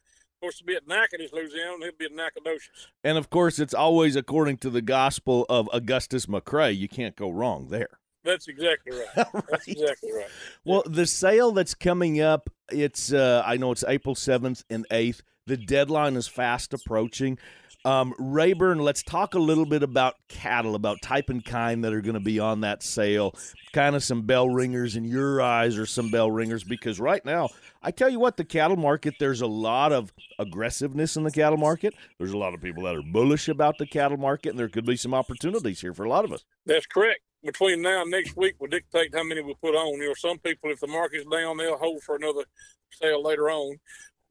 supposed 0.45 0.59
to 0.59 0.65
be 0.65 0.75
at 0.75 0.87
Natchitoches, 0.87 1.33
Louisiana, 1.33 1.75
and 1.75 1.83
it'll 1.85 1.97
be 1.97 2.05
at 2.05 2.13
Nacogdoches. 2.13 2.89
and 3.03 3.17
of 3.17 3.31
course, 3.31 3.59
it's 3.59 3.73
always 3.75 4.15
according 4.15 4.59
to 4.59 4.71
the 4.71 4.83
gospel 4.83 5.47
of 5.49 5.71
Augustus 5.73 6.27
McCrae. 6.27 6.77
You 6.77 6.89
can't 6.89 7.17
go 7.17 7.31
wrong 7.31 7.69
there. 7.69 7.99
That's 8.25 8.49
exactly 8.49 8.99
right. 8.99 9.27
That's 9.51 9.69
exactly 9.69 10.13
right. 10.13 10.29
Well, 10.65 10.83
the 10.87 11.07
sale 11.07 11.53
that's 11.53 11.75
coming 11.75 12.23
up, 12.23 12.49
it's 12.71 13.13
uh, 13.13 13.43
I 13.45 13.59
know 13.59 13.71
it's 13.71 13.85
April 13.87 14.15
seventh 14.15 14.65
and 14.71 14.87
eighth. 14.91 15.23
The 15.47 15.59
deadline 15.59 16.17
is 16.17 16.27
fast 16.27 16.73
approaching. 16.73 17.39
Um, 17.85 18.15
Rayburn, 18.19 18.79
let's 18.79 19.03
talk 19.03 19.35
a 19.35 19.39
little 19.39 19.67
bit 19.67 19.83
about 19.83 20.15
cattle, 20.29 20.75
about 20.75 21.03
type 21.03 21.29
and 21.29 21.45
kind 21.45 21.85
that 21.85 21.93
are 21.93 22.01
going 22.01 22.15
to 22.15 22.21
be 22.21 22.41
on 22.41 22.63
that 22.63 22.83
sale. 22.83 23.35
Kind 23.75 23.95
of 23.95 24.03
some 24.03 24.23
bell 24.23 24.49
ringers 24.49 24.97
in 24.97 25.05
your 25.05 25.43
eyes, 25.43 25.77
or 25.77 25.85
some 25.85 26.11
bell 26.11 26.31
ringers, 26.31 26.65
because 26.65 26.99
right 26.99 27.23
now, 27.27 27.51
I 27.83 27.91
tell 27.91 28.09
you 28.09 28.19
what, 28.19 28.39
the 28.39 28.45
cattle 28.45 28.79
market, 28.79 29.17
there's 29.21 29.43
a 29.43 29.47
lot 29.47 29.93
of 29.93 30.15
aggressiveness 30.39 31.17
in 31.17 31.25
the 31.25 31.31
cattle 31.31 31.59
market. 31.59 31.93
There's 32.19 32.33
a 32.33 32.39
lot 32.39 32.55
of 32.55 32.63
people 32.63 32.85
that 32.85 32.97
are 32.97 33.03
bullish 33.03 33.49
about 33.49 33.77
the 33.77 33.87
cattle 33.87 34.17
market, 34.17 34.51
and 34.51 34.59
there 34.59 34.71
could 34.71 34.87
be 34.87 34.97
some 34.97 35.13
opportunities 35.13 35.83
here 35.83 35.93
for 35.93 36.05
a 36.05 36.09
lot 36.09 36.25
of 36.25 36.33
us. 36.33 36.43
That's 36.65 36.87
correct. 36.87 37.21
Between 37.43 37.83
now 37.83 38.01
and 38.01 38.11
next 38.11 38.35
week 38.35 38.55
will 38.59 38.69
dictate 38.69 39.15
how 39.15 39.25
many 39.25 39.43
we 39.43 39.55
put 39.61 39.75
on. 39.75 40.01
You 40.01 40.09
know, 40.09 40.15
some 40.17 40.39
people, 40.39 40.71
if 40.71 40.81
the 40.81 40.87
market's 40.87 41.27
down, 41.31 41.59
they'll 41.59 41.77
hold 41.77 42.03
for 42.03 42.17
another 42.17 42.45
sale 42.93 43.23
later 43.23 43.51
on. 43.51 43.77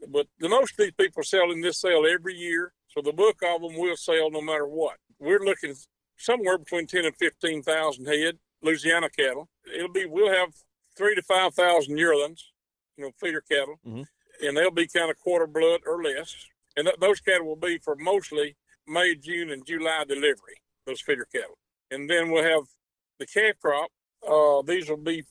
But 0.07 0.27
the 0.39 0.49
most 0.49 0.71
of 0.71 0.77
these 0.85 0.93
people 0.93 1.21
are 1.21 1.23
selling 1.23 1.61
this 1.61 1.79
sale 1.79 2.05
every 2.09 2.35
year. 2.35 2.73
So 2.89 3.01
the 3.01 3.13
book 3.13 3.37
of 3.43 3.61
them 3.61 3.75
will 3.77 3.97
sell 3.97 4.29
no 4.29 4.41
matter 4.41 4.67
what. 4.67 4.97
We're 5.19 5.39
looking 5.43 5.75
somewhere 6.17 6.57
between 6.57 6.87
ten 6.87 7.05
and 7.05 7.15
fifteen 7.15 7.63
thousand 7.63 8.05
head 8.05 8.37
Louisiana 8.61 9.09
cattle. 9.09 9.49
It'll 9.75 9.91
be 9.91 10.05
we'll 10.05 10.33
have 10.33 10.49
three 10.97 11.15
to 11.15 11.21
five 11.23 11.53
thousand 11.55 11.97
yearlings, 11.97 12.51
you 12.97 13.03
know, 13.05 13.11
feeder 13.19 13.41
cattle, 13.41 13.79
Mhm. 13.85 14.05
and 14.43 14.57
they'll 14.57 14.71
be 14.71 14.87
kind 14.87 15.09
of 15.09 15.17
quarter 15.19 15.47
blood 15.47 15.81
or 15.87 16.03
less. 16.03 16.35
And 16.75 16.85
th- 16.87 16.99
those 16.99 17.19
cattle 17.19 17.47
will 17.47 17.55
be 17.55 17.77
for 17.79 17.95
mostly 17.95 18.55
May, 18.87 19.15
June, 19.15 19.49
and 19.49 19.65
July 19.65 20.03
delivery. 20.07 20.61
Those 20.85 21.01
feeder 21.01 21.25
cattle, 21.25 21.57
and 21.89 22.09
then 22.09 22.29
we'll 22.31 22.43
have 22.43 22.63
the 23.19 23.25
calf 23.25 23.55
crop. 23.61 23.89
Uh, 24.27 24.61
these 24.61 24.89
will 24.89 24.97
be, 24.97 25.23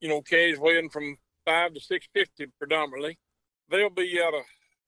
you 0.00 0.08
know, 0.08 0.22
calves 0.22 0.58
weighing 0.58 0.88
from 0.88 1.16
five 1.44 1.74
to 1.74 1.80
six 1.80 2.06
fifty 2.14 2.46
predominantly. 2.58 3.18
They'll 3.70 3.90
be 3.90 4.20
out 4.22 4.34
of 4.34 4.44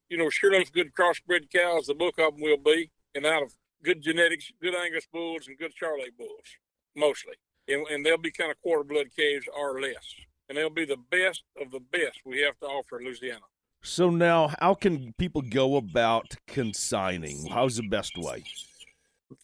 you 0.09 0.17
know, 0.17 0.31
sure 0.31 0.53
enough, 0.53 0.73
good 0.73 0.95
crossbred 0.95 1.51
cows, 1.53 1.87
the 1.87 1.95
book 1.95 2.19
of 2.19 2.35
them 2.35 2.43
will 2.43 2.59
be, 2.59 2.91
and 3.15 3.27
out 3.27 3.43
of 3.43 3.53
good 3.83 4.03
genetics, 4.03 4.51
good 4.61 4.75
Angus 4.75 5.07
bulls 5.13 5.49
and 5.49 5.59
good 5.59 5.73
Charolais 5.81 6.17
bulls, 6.17 6.57
mostly. 6.95 7.35
And, 7.69 7.87
and 7.89 8.07
they'll 8.07 8.19
be 8.19 8.31
kind 8.31 8.51
of 8.51 8.61
quarter 8.63 8.85
blood 8.85 9.07
calves 9.17 9.47
or 9.57 9.81
less. 9.81 10.15
And 10.49 10.57
they'll 10.57 10.71
be 10.71 10.85
the 10.85 10.99
best 11.11 11.43
of 11.61 11.73
the 11.73 11.81
best 11.81 12.21
we 12.25 12.41
have 12.43 12.57
to 12.61 12.67
offer 12.67 13.01
in 13.01 13.07
Louisiana. 13.07 13.41
So 13.83 14.11
now, 14.11 14.53
how 14.61 14.75
can 14.75 15.13
people 15.19 15.43
go 15.43 15.77
about 15.77 16.37
consigning? 16.47 17.47
How's 17.47 17.77
the 17.77 17.89
best 17.89 18.13
way? 18.17 18.45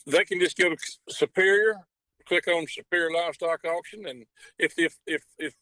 They 0.07 0.25
can 0.25 0.39
just 0.39 0.57
go 0.57 0.71
to 0.71 0.77
Superior, 1.09 1.81
click 2.27 2.47
on 2.47 2.67
Superior 2.69 3.11
Livestock 3.11 3.65
Auction, 3.65 4.07
and 4.07 4.25
if 4.59 4.75
if 4.79 4.97
if 5.07 5.25
if 5.39 5.55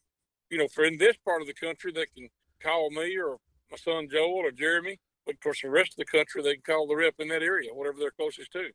you 0.49 0.59
know, 0.59 0.67
for 0.67 0.83
in 0.83 0.97
this 0.97 1.15
part 1.25 1.41
of 1.41 1.47
the 1.47 1.53
country, 1.53 1.91
they 1.91 2.05
can 2.15 2.29
call 2.61 2.91
me 2.91 3.17
or 3.17 3.37
my 3.71 3.77
son 3.77 4.07
Joel 4.11 4.45
or 4.45 4.51
Jeremy. 4.51 4.99
But 5.25 5.35
of 5.35 5.41
course, 5.41 5.61
the 5.61 5.69
rest 5.69 5.93
of 5.93 5.97
the 5.97 6.05
country, 6.05 6.41
they 6.41 6.55
can 6.55 6.63
call 6.63 6.87
the 6.87 6.95
rep 6.95 7.15
in 7.19 7.27
that 7.29 7.43
area, 7.43 7.69
whatever 7.73 7.97
they're 7.99 8.11
closest 8.11 8.51
to. 8.53 8.69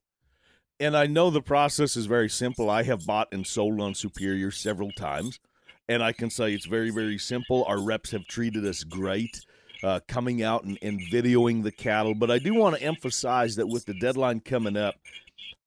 And 0.78 0.96
I 0.96 1.06
know 1.06 1.30
the 1.30 1.42
process 1.42 1.96
is 1.96 2.06
very 2.06 2.28
simple. 2.28 2.70
I 2.70 2.82
have 2.84 3.06
bought 3.06 3.28
and 3.32 3.46
sold 3.46 3.80
on 3.80 3.94
Superior 3.94 4.50
several 4.50 4.92
times, 4.92 5.40
and 5.88 6.02
I 6.02 6.12
can 6.12 6.30
say 6.30 6.52
it's 6.52 6.66
very, 6.66 6.90
very 6.90 7.18
simple. 7.18 7.64
Our 7.64 7.80
reps 7.80 8.10
have 8.10 8.26
treated 8.26 8.64
us 8.64 8.84
great. 8.84 9.44
Uh, 9.84 10.00
coming 10.08 10.42
out 10.42 10.64
and, 10.64 10.78
and 10.80 10.98
videoing 11.12 11.62
the 11.62 11.70
cattle. 11.70 12.14
But 12.14 12.30
I 12.30 12.38
do 12.38 12.54
want 12.54 12.76
to 12.76 12.82
emphasize 12.82 13.56
that 13.56 13.66
with 13.66 13.84
the 13.84 13.92
deadline 13.92 14.40
coming 14.40 14.74
up, 14.74 14.94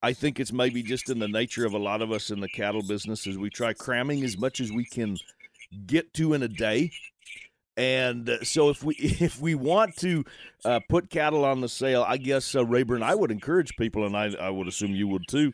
I 0.01 0.13
think 0.13 0.39
it's 0.39 0.51
maybe 0.51 0.81
just 0.81 1.11
in 1.11 1.19
the 1.19 1.27
nature 1.27 1.63
of 1.63 1.73
a 1.73 1.77
lot 1.77 2.01
of 2.01 2.11
us 2.11 2.31
in 2.31 2.39
the 2.39 2.49
cattle 2.49 2.81
business 2.81 3.27
as 3.27 3.37
we 3.37 3.51
try 3.51 3.73
cramming 3.73 4.23
as 4.23 4.35
much 4.35 4.61
as 4.61 4.71
we 4.71 4.83
can 4.83 5.15
get 5.85 6.11
to 6.15 6.33
in 6.33 6.41
a 6.41 6.47
day. 6.47 6.91
And 7.79 8.29
uh, 8.29 8.43
so, 8.43 8.69
if 8.69 8.83
we 8.83 8.95
if 8.99 9.39
we 9.39 9.55
want 9.55 9.95
to 9.97 10.25
uh, 10.65 10.81
put 10.89 11.09
cattle 11.09 11.45
on 11.45 11.61
the 11.61 11.69
sale, 11.69 12.05
I 12.05 12.17
guess 12.17 12.53
uh, 12.53 12.65
Rayburn, 12.65 13.01
I 13.01 13.15
would 13.15 13.31
encourage 13.31 13.75
people, 13.77 14.05
and 14.05 14.17
I, 14.17 14.35
I 14.37 14.49
would 14.49 14.67
assume 14.67 14.93
you 14.93 15.07
would 15.07 15.27
too, 15.29 15.53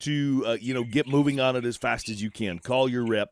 to 0.00 0.44
uh, 0.46 0.56
you 0.60 0.74
know 0.74 0.84
get 0.84 1.08
moving 1.08 1.40
on 1.40 1.56
it 1.56 1.64
as 1.64 1.78
fast 1.78 2.10
as 2.10 2.20
you 2.22 2.30
can. 2.30 2.58
Call 2.58 2.86
your 2.86 3.06
rep, 3.06 3.30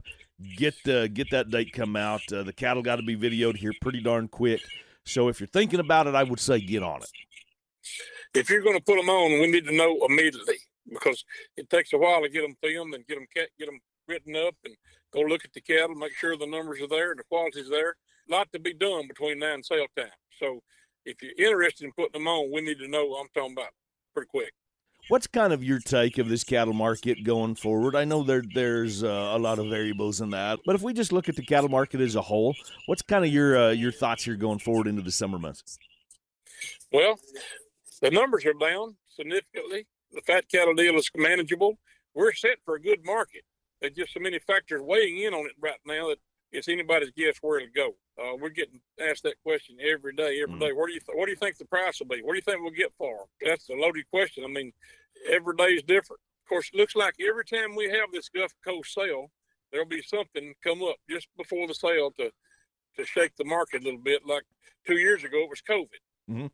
get 0.56 0.74
uh, 0.88 1.08
get 1.08 1.30
that 1.30 1.50
date 1.50 1.74
come 1.74 1.94
out. 1.94 2.22
The 2.28 2.54
cattle 2.56 2.82
got 2.82 2.96
to 2.96 3.02
be 3.02 3.16
videoed 3.16 3.56
here 3.56 3.72
pretty 3.82 4.00
darn 4.00 4.28
quick. 4.28 4.62
So 5.04 5.28
if 5.28 5.38
you're 5.38 5.46
thinking 5.48 5.80
about 5.80 6.06
it, 6.06 6.14
I 6.14 6.22
would 6.22 6.40
say 6.40 6.58
get 6.58 6.82
on 6.82 7.02
it. 7.02 7.10
if 8.34 8.48
you're 8.48 8.62
going 8.62 8.78
to 8.78 8.84
put 8.84 8.96
them 8.96 9.10
on, 9.10 9.40
we 9.40 9.50
need 9.50 9.66
to 9.66 9.76
know 9.76 9.98
immediately 10.08 10.56
because 10.88 11.22
it 11.58 11.68
takes 11.68 11.92
a 11.92 11.98
while 11.98 12.22
to 12.22 12.30
get 12.30 12.40
them 12.40 12.56
filmed 12.62 12.94
and 12.94 13.06
get 13.06 13.16
them 13.16 13.26
get 13.34 13.66
them 13.66 13.78
written 14.08 14.36
up 14.36 14.54
and 14.64 14.74
go 15.12 15.20
look 15.20 15.44
at 15.44 15.52
the 15.52 15.60
cattle, 15.60 15.94
make 15.94 16.14
sure 16.14 16.34
the 16.38 16.46
numbers 16.46 16.80
are 16.80 16.88
there, 16.88 17.10
and 17.10 17.20
the 17.20 17.24
quality's 17.24 17.68
there. 17.68 17.94
A 18.28 18.32
lot 18.32 18.48
to 18.52 18.58
be 18.58 18.72
done 18.74 19.08
between 19.08 19.38
now 19.38 19.54
and 19.54 19.64
sale 19.64 19.86
time. 19.96 20.08
So 20.38 20.60
if 21.04 21.16
you're 21.22 21.32
interested 21.36 21.84
in 21.84 21.92
putting 21.92 22.12
them 22.12 22.28
on, 22.28 22.52
we 22.52 22.60
need 22.60 22.78
to 22.78 22.88
know. 22.88 23.14
I'm 23.14 23.28
talking 23.34 23.52
about 23.52 23.70
pretty 24.14 24.28
quick. 24.28 24.52
What's 25.08 25.26
kind 25.26 25.52
of 25.52 25.64
your 25.64 25.80
take 25.80 26.18
of 26.18 26.28
this 26.28 26.44
cattle 26.44 26.74
market 26.74 27.24
going 27.24 27.56
forward? 27.56 27.96
I 27.96 28.04
know 28.04 28.22
there 28.22 28.44
there's 28.54 29.02
uh, 29.02 29.32
a 29.34 29.38
lot 29.38 29.58
of 29.58 29.68
variables 29.68 30.20
in 30.20 30.30
that, 30.30 30.60
but 30.64 30.76
if 30.76 30.82
we 30.82 30.92
just 30.92 31.12
look 31.12 31.28
at 31.28 31.34
the 31.34 31.44
cattle 31.44 31.68
market 31.68 32.00
as 32.00 32.14
a 32.14 32.22
whole, 32.22 32.54
what's 32.86 33.02
kind 33.02 33.24
of 33.24 33.32
your 33.32 33.58
uh, 33.58 33.70
your 33.70 33.90
thoughts 33.90 34.24
here 34.24 34.36
going 34.36 34.60
forward 34.60 34.86
into 34.86 35.02
the 35.02 35.10
summer 35.10 35.40
months? 35.40 35.76
Well, 36.92 37.18
the 38.00 38.10
numbers 38.10 38.46
are 38.46 38.52
down 38.52 38.96
significantly. 39.08 39.88
The 40.12 40.20
fat 40.20 40.44
cattle 40.48 40.74
deal 40.74 40.94
is 40.94 41.10
manageable. 41.16 41.78
We're 42.14 42.32
set 42.32 42.58
for 42.64 42.76
a 42.76 42.80
good 42.80 43.04
market. 43.04 43.42
There's 43.80 43.94
just 43.94 44.14
so 44.14 44.20
many 44.20 44.38
factors 44.38 44.82
weighing 44.82 45.18
in 45.18 45.34
on 45.34 45.46
it 45.46 45.52
right 45.60 45.80
now 45.84 46.10
that 46.10 46.18
it's 46.52 46.68
anybody's 46.68 47.10
guess 47.16 47.38
where 47.40 47.58
it'll 47.58 47.72
go. 47.74 47.94
Uh, 48.18 48.36
we're 48.38 48.50
getting 48.50 48.80
asked 49.00 49.22
that 49.22 49.40
question 49.42 49.76
every 49.80 50.14
day, 50.14 50.40
every 50.42 50.54
Mhm. 50.56 50.60
day. 50.60 50.72
Where 50.72 50.86
do 50.86 50.92
you 50.92 51.00
th- 51.00 51.16
what 51.16 51.24
do 51.26 51.30
you 51.32 51.36
think 51.36 51.56
the 51.56 51.64
price 51.64 51.98
will 51.98 52.08
be? 52.08 52.22
What 52.22 52.32
do 52.32 52.36
you 52.36 52.42
think 52.42 52.60
we'll 52.60 52.70
get 52.70 52.92
for 52.98 53.22
'em? 53.22 53.28
That's 53.40 53.68
a 53.70 53.74
loaded 53.74 54.08
question. 54.10 54.44
I 54.44 54.48
mean, 54.48 54.74
every 55.26 55.56
day 55.56 55.74
is 55.74 55.82
different. 55.82 56.20
Of 56.42 56.48
course, 56.48 56.68
it 56.68 56.76
looks 56.76 56.94
like 56.94 57.18
every 57.20 57.44
time 57.44 57.74
we 57.74 57.88
have 57.88 58.12
this 58.12 58.28
Gulf 58.28 58.52
Coast 58.62 58.92
sale, 58.92 59.32
there'll 59.70 59.86
be 59.86 60.02
something 60.02 60.54
come 60.62 60.82
up 60.82 60.96
just 61.08 61.34
before 61.36 61.66
the 61.66 61.74
sale 61.74 62.10
to 62.12 62.32
to 62.96 63.06
shake 63.06 63.34
the 63.36 63.44
market 63.44 63.80
a 63.80 63.84
little 63.84 63.98
bit. 63.98 64.26
Like 64.26 64.44
two 64.86 64.98
years 64.98 65.24
ago, 65.24 65.44
it 65.44 65.48
was 65.48 65.62
COVID. 65.62 66.00
Mhm. 66.28 66.52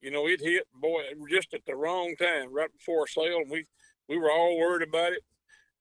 You 0.00 0.10
know, 0.10 0.26
it 0.26 0.40
hit 0.40 0.66
boy 0.72 1.14
just 1.28 1.54
at 1.54 1.64
the 1.66 1.76
wrong 1.76 2.16
time, 2.16 2.50
right 2.52 2.72
before 2.72 3.04
a 3.04 3.08
sale, 3.08 3.38
and 3.38 3.50
we 3.50 3.66
we 4.08 4.18
were 4.18 4.30
all 4.32 4.58
worried 4.58 4.88
about 4.88 5.12
it. 5.12 5.24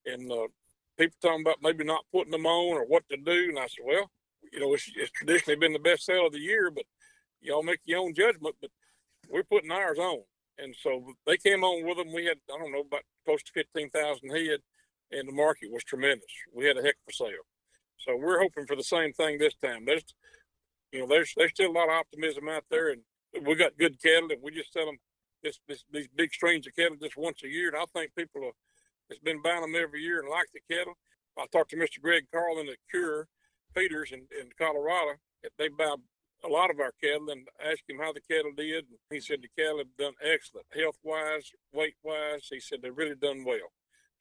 And 0.06 0.32
uh, 0.32 0.50
people 0.98 1.18
talking 1.20 1.42
about 1.42 1.62
maybe 1.64 1.84
not 1.84 2.06
putting 2.12 2.32
them 2.32 2.46
on 2.46 2.78
or 2.78 2.86
what 2.86 3.10
to 3.10 3.18
do. 3.18 3.50
And 3.50 3.58
I 3.58 3.66
said, 3.68 3.84
well, 3.86 4.12
you 4.52 4.60
know, 4.60 4.74
it's, 4.74 4.90
it's 4.96 5.12
traditionally 5.12 5.60
been 5.60 5.74
the 5.74 5.80
best 5.80 6.06
sale 6.06 6.28
of 6.28 6.34
the 6.34 6.40
year, 6.40 6.72
but 6.72 6.86
y'all 7.42 7.64
make 7.64 7.80
your 7.86 8.00
own 8.00 8.14
judgment. 8.14 8.56
But 8.62 8.72
we're 9.30 9.44
putting 9.44 9.72
ours 9.72 10.00
on, 10.00 10.20
and 10.58 10.76
so 10.82 11.14
they 11.26 11.38
came 11.38 11.64
on 11.64 11.86
with 11.86 11.98
them. 11.98 12.14
We 12.14 12.26
had 12.26 12.38
I 12.54 12.58
don't 12.58 12.72
know 12.72 12.82
about 12.82 13.04
close 13.26 13.44
to 13.44 13.52
fifteen 13.52 13.90
thousand 13.90 14.30
head, 14.30 14.60
and 15.12 15.28
the 15.28 15.34
market 15.34 15.72
was 15.72 15.84
tremendous. 15.84 16.26
We 16.54 16.66
had 16.66 16.78
a 16.78 16.82
heck 16.82 16.96
of 16.96 17.12
a 17.12 17.14
sale. 17.14 17.46
So 18.00 18.16
we're 18.16 18.40
hoping 18.40 18.68
for 18.68 18.76
the 18.76 18.84
same 18.84 19.12
thing 19.14 19.38
this 19.38 19.56
time. 19.56 19.86
There's, 19.86 20.06
you 20.92 21.00
know, 21.00 21.08
there's 21.08 21.34
there's 21.36 21.52
still 21.52 21.72
a 21.72 21.78
lot 21.78 21.90
of 21.90 21.96
optimism 21.96 22.48
out 22.48 22.64
there, 22.70 22.92
and 22.92 23.02
we 23.46 23.56
got 23.56 23.78
good 23.78 24.02
cattle, 24.02 24.32
and 24.32 24.42
we 24.42 24.52
just 24.52 24.72
sell 24.72 24.86
them 24.86 24.98
this, 25.44 25.60
this 25.68 25.84
these 25.92 26.08
big 26.16 26.34
strains 26.34 26.68
of 26.68 26.76
cattle 26.76 26.98
just 27.02 27.18
once 27.18 27.42
a 27.44 27.48
year, 27.48 27.70
and 27.70 27.78
I 27.78 27.86
think 27.94 28.12
people 28.16 28.44
have 28.44 28.54
has 29.10 29.20
been 29.20 29.42
buying 29.42 29.62
them 29.62 29.76
every 29.76 30.02
year 30.02 30.20
and 30.20 30.30
like 30.30 30.48
the 30.54 30.62
cattle. 30.74 30.94
I 31.38 31.46
talked 31.52 31.70
to 31.72 31.78
Mr. 31.78 32.02
Greg 32.02 32.26
Carlin 32.32 32.68
at 32.68 32.78
Cure 32.90 33.28
Feeders 33.74 34.12
in, 34.12 34.22
in 34.40 34.50
Colorado. 34.58 35.20
They 35.58 35.70
buy 35.70 35.96
a 36.44 36.48
lot 36.48 36.70
of 36.70 36.80
our 36.80 36.94
cattle 37.04 37.30
and 37.30 37.48
asked 37.64 37.84
him 37.88 38.00
how 38.00 38.14
the 38.14 38.22
cattle 38.22 38.52
did. 38.56 38.86
He 39.10 39.20
said 39.20 39.40
the 39.42 39.62
cattle 39.62 39.80
have 39.80 39.98
done 39.98 40.14
excellent, 40.24 40.68
health 40.76 40.98
wise, 41.04 41.52
weight 41.74 41.96
wise. 42.04 42.48
He 42.50 42.60
said 42.60 42.80
they've 42.82 42.96
really 42.96 43.16
done 43.16 43.44
well. 43.46 43.72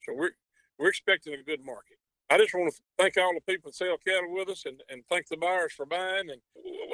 So 0.05 0.15
we're 0.15 0.33
we're 0.79 0.89
expecting 0.89 1.35
a 1.35 1.43
good 1.43 1.65
market. 1.65 1.99
I 2.29 2.39
just 2.39 2.55
want 2.55 2.73
to 2.73 2.81
thank 2.99 3.17
all 3.17 3.33
the 3.35 3.53
people 3.53 3.71
that 3.71 3.77
sell 3.77 3.97
cattle 4.05 4.35
with 4.35 4.49
us 4.49 4.65
and, 4.67 4.83
and 4.91 5.03
thank 5.09 5.29
the 5.29 5.37
buyers 5.37 5.73
for 5.73 5.87
buying. 5.87 6.29
And 6.29 6.41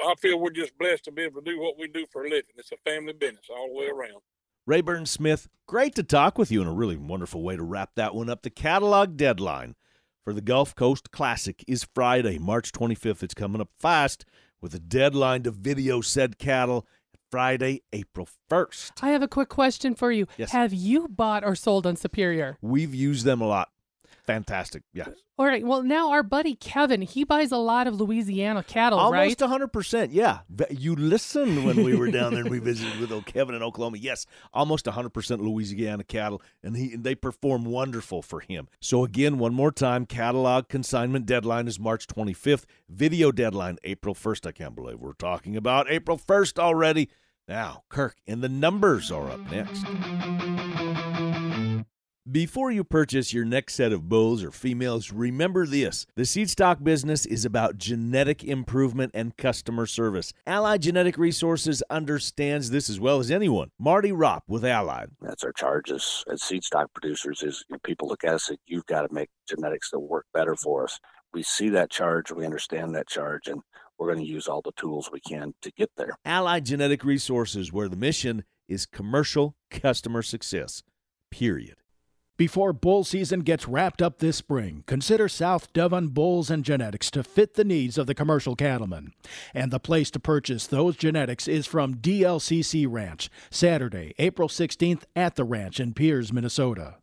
I 0.05 0.13
feel 0.21 0.39
we're 0.39 0.51
just 0.51 0.77
blessed 0.77 1.05
to 1.05 1.11
be 1.11 1.23
able 1.23 1.41
to 1.41 1.51
do 1.51 1.59
what 1.59 1.77
we 1.77 1.87
do 1.87 2.05
for 2.11 2.23
a 2.23 2.29
living. 2.29 2.51
It's 2.55 2.71
a 2.71 2.77
family 2.89 3.13
business 3.13 3.47
all 3.49 3.67
the 3.67 3.73
way 3.73 3.87
around. 3.87 4.21
Rayburn 4.65 5.05
Smith, 5.05 5.49
great 5.67 5.95
to 5.95 6.03
talk 6.03 6.37
with 6.37 6.51
you 6.51 6.61
and 6.61 6.69
a 6.69 6.73
really 6.73 6.95
wonderful 6.95 7.41
way 7.41 7.55
to 7.55 7.63
wrap 7.63 7.95
that 7.95 8.15
one 8.15 8.29
up. 8.29 8.43
The 8.43 8.49
catalog 8.49 9.17
deadline 9.17 9.75
for 10.23 10.33
the 10.33 10.41
Gulf 10.41 10.75
Coast 10.75 11.11
Classic 11.11 11.63
is 11.67 11.85
Friday, 11.93 12.39
March 12.39 12.71
25th. 12.71 13.23
It's 13.23 13.33
coming 13.33 13.61
up 13.61 13.69
fast 13.77 14.25
with 14.61 14.73
a 14.73 14.79
deadline 14.79 15.43
to 15.43 15.51
video 15.51 16.01
said 16.01 16.37
cattle 16.37 16.87
Friday, 17.29 17.81
April 17.91 18.27
1st. 18.49 18.91
I 19.01 19.09
have 19.09 19.21
a 19.21 19.27
quick 19.27 19.49
question 19.49 19.95
for 19.95 20.11
you. 20.11 20.27
Yes. 20.37 20.51
Have 20.51 20.73
you 20.73 21.07
bought 21.07 21.43
or 21.43 21.55
sold 21.55 21.85
on 21.85 21.95
Superior? 21.95 22.57
We've 22.61 22.93
used 22.95 23.25
them 23.25 23.41
a 23.41 23.47
lot. 23.47 23.69
Fantastic. 24.25 24.83
Yeah. 24.93 25.07
All 25.37 25.45
right. 25.45 25.65
Well, 25.65 25.83
now 25.83 26.11
our 26.11 26.23
buddy 26.23 26.55
Kevin, 26.55 27.01
he 27.01 27.23
buys 27.23 27.51
a 27.51 27.57
lot 27.57 27.87
of 27.87 27.99
Louisiana 27.99 28.63
cattle, 28.63 28.99
Almost 28.99 29.41
right? 29.41 29.49
100%. 29.49 30.09
Yeah. 30.11 30.39
You 30.69 30.95
listened 30.95 31.65
when 31.65 31.83
we 31.83 31.95
were 31.95 32.09
down 32.09 32.33
there 32.33 32.43
and 32.43 32.51
we 32.51 32.59
visited 32.59 32.99
with 32.99 33.11
old 33.11 33.25
Kevin 33.25 33.53
in 33.53 33.61
Oklahoma. 33.61 33.97
Yes, 33.97 34.25
almost 34.53 34.85
100% 34.85 35.39
Louisiana 35.39 36.03
cattle, 36.03 36.41
and 36.61 36.77
he 36.77 36.93
and 36.93 37.03
they 37.03 37.15
perform 37.15 37.65
wonderful 37.65 38.21
for 38.21 38.39
him. 38.39 38.69
So, 38.79 39.03
again, 39.03 39.39
one 39.39 39.53
more 39.53 39.71
time 39.71 40.05
catalog 40.05 40.69
consignment 40.69 41.25
deadline 41.25 41.67
is 41.67 41.79
March 41.79 42.07
25th, 42.07 42.63
video 42.87 43.31
deadline 43.31 43.77
April 43.83 44.15
1st. 44.15 44.47
I 44.47 44.51
can't 44.51 44.75
believe 44.75 44.99
we're 44.99 45.13
talking 45.13 45.57
about 45.57 45.91
April 45.91 46.17
1st 46.17 46.59
already. 46.59 47.09
Now, 47.47 47.83
Kirk 47.89 48.15
and 48.25 48.41
the 48.41 48.49
numbers 48.49 49.11
are 49.11 49.29
up 49.29 49.51
next. 49.51 49.83
Before 52.31 52.71
you 52.71 52.85
purchase 52.85 53.33
your 53.33 53.43
next 53.43 53.73
set 53.73 53.91
of 53.91 54.07
bulls 54.07 54.45
or 54.45 54.51
females, 54.51 55.11
remember 55.11 55.65
this. 55.65 56.05
The 56.15 56.23
seed 56.23 56.49
stock 56.49 56.81
business 56.81 57.25
is 57.25 57.43
about 57.43 57.77
genetic 57.77 58.45
improvement 58.45 59.11
and 59.13 59.35
customer 59.35 59.85
service. 59.85 60.31
Allied 60.47 60.83
Genetic 60.83 61.17
Resources 61.17 61.83
understands 61.89 62.69
this 62.69 62.89
as 62.89 62.97
well 62.97 63.19
as 63.19 63.29
anyone. 63.29 63.71
Marty 63.77 64.11
Ropp 64.11 64.43
with 64.47 64.63
Allied. 64.63 65.09
That's 65.19 65.43
our 65.43 65.51
charge 65.51 65.91
as, 65.91 66.23
as 66.31 66.41
seed 66.41 66.63
stock 66.63 66.93
producers 66.93 67.43
is 67.43 67.65
you 67.67 67.73
know, 67.73 67.79
people 67.83 68.07
look 68.07 68.23
at 68.23 68.35
us 68.35 68.47
and 68.47 68.57
you've 68.67 68.85
got 68.85 69.01
to 69.01 69.13
make 69.13 69.27
genetics 69.45 69.91
that 69.91 69.99
work 69.99 70.25
better 70.33 70.55
for 70.55 70.85
us. 70.85 71.01
We 71.33 71.43
see 71.43 71.67
that 71.69 71.91
charge, 71.91 72.31
we 72.31 72.45
understand 72.45 72.95
that 72.95 73.09
charge, 73.09 73.49
and 73.49 73.59
we're 73.99 74.13
going 74.13 74.25
to 74.25 74.31
use 74.31 74.47
all 74.47 74.61
the 74.61 74.71
tools 74.77 75.09
we 75.11 75.19
can 75.19 75.55
to 75.61 75.73
get 75.73 75.91
there. 75.97 76.15
Allied 76.23 76.67
Genetic 76.67 77.03
Resources, 77.03 77.73
where 77.73 77.89
the 77.89 77.97
mission 77.97 78.45
is 78.69 78.85
commercial 78.85 79.57
customer 79.69 80.21
success. 80.21 80.83
Period. 81.29 81.75
Before 82.43 82.73
bull 82.73 83.05
season 83.05 83.39
gets 83.39 83.69
wrapped 83.69 84.01
up 84.01 84.19
this 84.19 84.35
spring, 84.35 84.83
consider 84.85 85.29
South 85.29 85.71
Devon 85.71 86.09
Bulls 86.09 86.51
and 86.51 86.65
Genetics 86.65 87.09
to 87.11 87.23
fit 87.23 87.53
the 87.53 87.63
needs 87.63 87.97
of 87.97 88.05
the 88.05 88.13
commercial 88.13 88.53
cattleman. 88.53 89.13
And 89.53 89.71
the 89.71 89.79
place 89.79 90.11
to 90.11 90.19
purchase 90.19 90.67
those 90.67 90.97
genetics 90.97 91.47
is 91.47 91.65
from 91.65 91.95
DLCC 91.95 92.85
Ranch, 92.85 93.29
Saturday, 93.49 94.13
April 94.19 94.49
16th 94.49 95.03
at 95.15 95.37
the 95.37 95.45
ranch 95.45 95.79
in 95.79 95.93
Pierz, 95.93 96.33
Minnesota. 96.33 96.97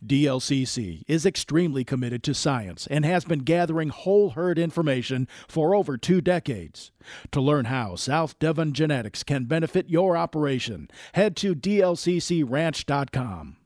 DLCC 0.00 1.02
is 1.08 1.26
extremely 1.26 1.82
committed 1.82 2.22
to 2.22 2.32
science 2.32 2.86
and 2.86 3.04
has 3.04 3.24
been 3.24 3.40
gathering 3.40 3.88
whole 3.88 4.30
herd 4.30 4.60
information 4.60 5.26
for 5.48 5.74
over 5.74 5.98
two 5.98 6.20
decades. 6.20 6.92
To 7.32 7.40
learn 7.40 7.64
how 7.64 7.96
South 7.96 8.38
Devon 8.38 8.72
Genetics 8.72 9.24
can 9.24 9.46
benefit 9.46 9.90
your 9.90 10.16
operation, 10.16 10.88
head 11.14 11.34
to 11.38 11.56
dlccranch.com. 11.56 13.56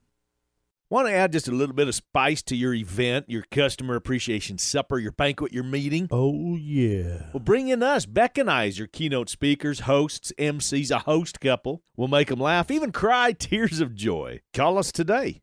Want 0.90 1.06
to 1.06 1.12
add 1.12 1.32
just 1.32 1.48
a 1.48 1.52
little 1.52 1.74
bit 1.74 1.86
of 1.86 1.94
spice 1.94 2.42
to 2.44 2.56
your 2.56 2.72
event, 2.72 3.26
your 3.28 3.44
customer 3.50 3.94
appreciation 3.94 4.56
supper, 4.56 4.98
your 4.98 5.12
banquet, 5.12 5.52
your 5.52 5.64
meeting? 5.64 6.08
Oh, 6.10 6.56
yeah. 6.56 7.24
Well, 7.34 7.42
bring 7.44 7.68
in 7.68 7.82
us. 7.82 8.06
Beck 8.06 8.38
and 8.38 8.50
I 8.50 8.68
as 8.68 8.78
your 8.78 8.88
keynote 8.88 9.28
speakers, 9.28 9.80
hosts, 9.80 10.32
MCs, 10.38 10.90
a 10.90 11.00
host 11.00 11.40
couple. 11.40 11.82
We'll 11.94 12.08
make 12.08 12.28
them 12.28 12.40
laugh, 12.40 12.70
even 12.70 12.90
cry 12.90 13.32
tears 13.38 13.80
of 13.80 13.94
joy. 13.94 14.40
Call 14.54 14.78
us 14.78 14.90
today. 14.90 15.42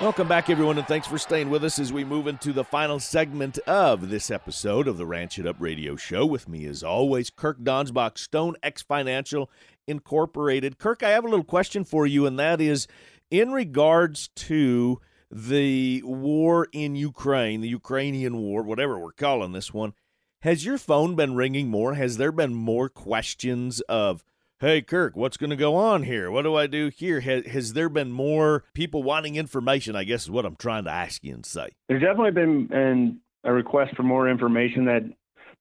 Welcome 0.00 0.28
back, 0.28 0.48
everyone, 0.48 0.78
and 0.78 0.86
thanks 0.88 1.06
for 1.06 1.18
staying 1.18 1.50
with 1.50 1.62
us 1.62 1.78
as 1.78 1.92
we 1.92 2.04
move 2.04 2.26
into 2.26 2.54
the 2.54 2.64
final 2.64 2.98
segment 2.98 3.58
of 3.66 4.08
this 4.08 4.30
episode 4.30 4.88
of 4.88 4.96
the 4.96 5.04
Ranch 5.04 5.38
It 5.38 5.46
Up 5.46 5.56
Radio 5.58 5.94
Show. 5.94 6.24
With 6.24 6.48
me, 6.48 6.64
as 6.64 6.82
always, 6.82 7.28
Kirk 7.28 7.60
Donsbach, 7.60 8.14
StoneX 8.14 8.82
Financial 8.82 9.50
Incorporated. 9.86 10.78
Kirk, 10.78 11.02
I 11.02 11.10
have 11.10 11.26
a 11.26 11.28
little 11.28 11.44
question 11.44 11.84
for 11.84 12.06
you, 12.06 12.24
and 12.24 12.38
that 12.38 12.62
is 12.62 12.86
in 13.30 13.52
regards 13.52 14.28
to 14.36 15.02
the 15.30 16.00
war 16.02 16.68
in 16.72 16.96
Ukraine, 16.96 17.60
the 17.60 17.68
Ukrainian 17.68 18.38
war, 18.38 18.62
whatever 18.62 18.98
we're 18.98 19.12
calling 19.12 19.52
this 19.52 19.74
one. 19.74 19.92
Has 20.40 20.64
your 20.64 20.78
phone 20.78 21.14
been 21.14 21.34
ringing 21.34 21.68
more? 21.68 21.92
Has 21.92 22.16
there 22.16 22.32
been 22.32 22.54
more 22.54 22.88
questions 22.88 23.82
of, 23.82 24.24
hey, 24.60 24.82
Kirk, 24.82 25.16
what's 25.16 25.36
going 25.36 25.50
to 25.50 25.56
go 25.56 25.74
on 25.74 26.02
here? 26.02 26.30
What 26.30 26.42
do 26.42 26.54
I 26.54 26.66
do 26.66 26.90
here? 26.94 27.20
Has, 27.20 27.46
has 27.46 27.72
there 27.72 27.88
been 27.88 28.12
more 28.12 28.64
people 28.74 29.02
wanting 29.02 29.36
information? 29.36 29.96
I 29.96 30.04
guess 30.04 30.24
is 30.24 30.30
what 30.30 30.44
I'm 30.44 30.56
trying 30.56 30.84
to 30.84 30.90
ask 30.90 31.24
you 31.24 31.34
and 31.34 31.44
say. 31.44 31.70
There's 31.88 32.02
definitely 32.02 32.32
been 32.32 33.20
a 33.44 33.52
request 33.52 33.96
for 33.96 34.02
more 34.02 34.28
information 34.28 34.84
that 34.84 35.02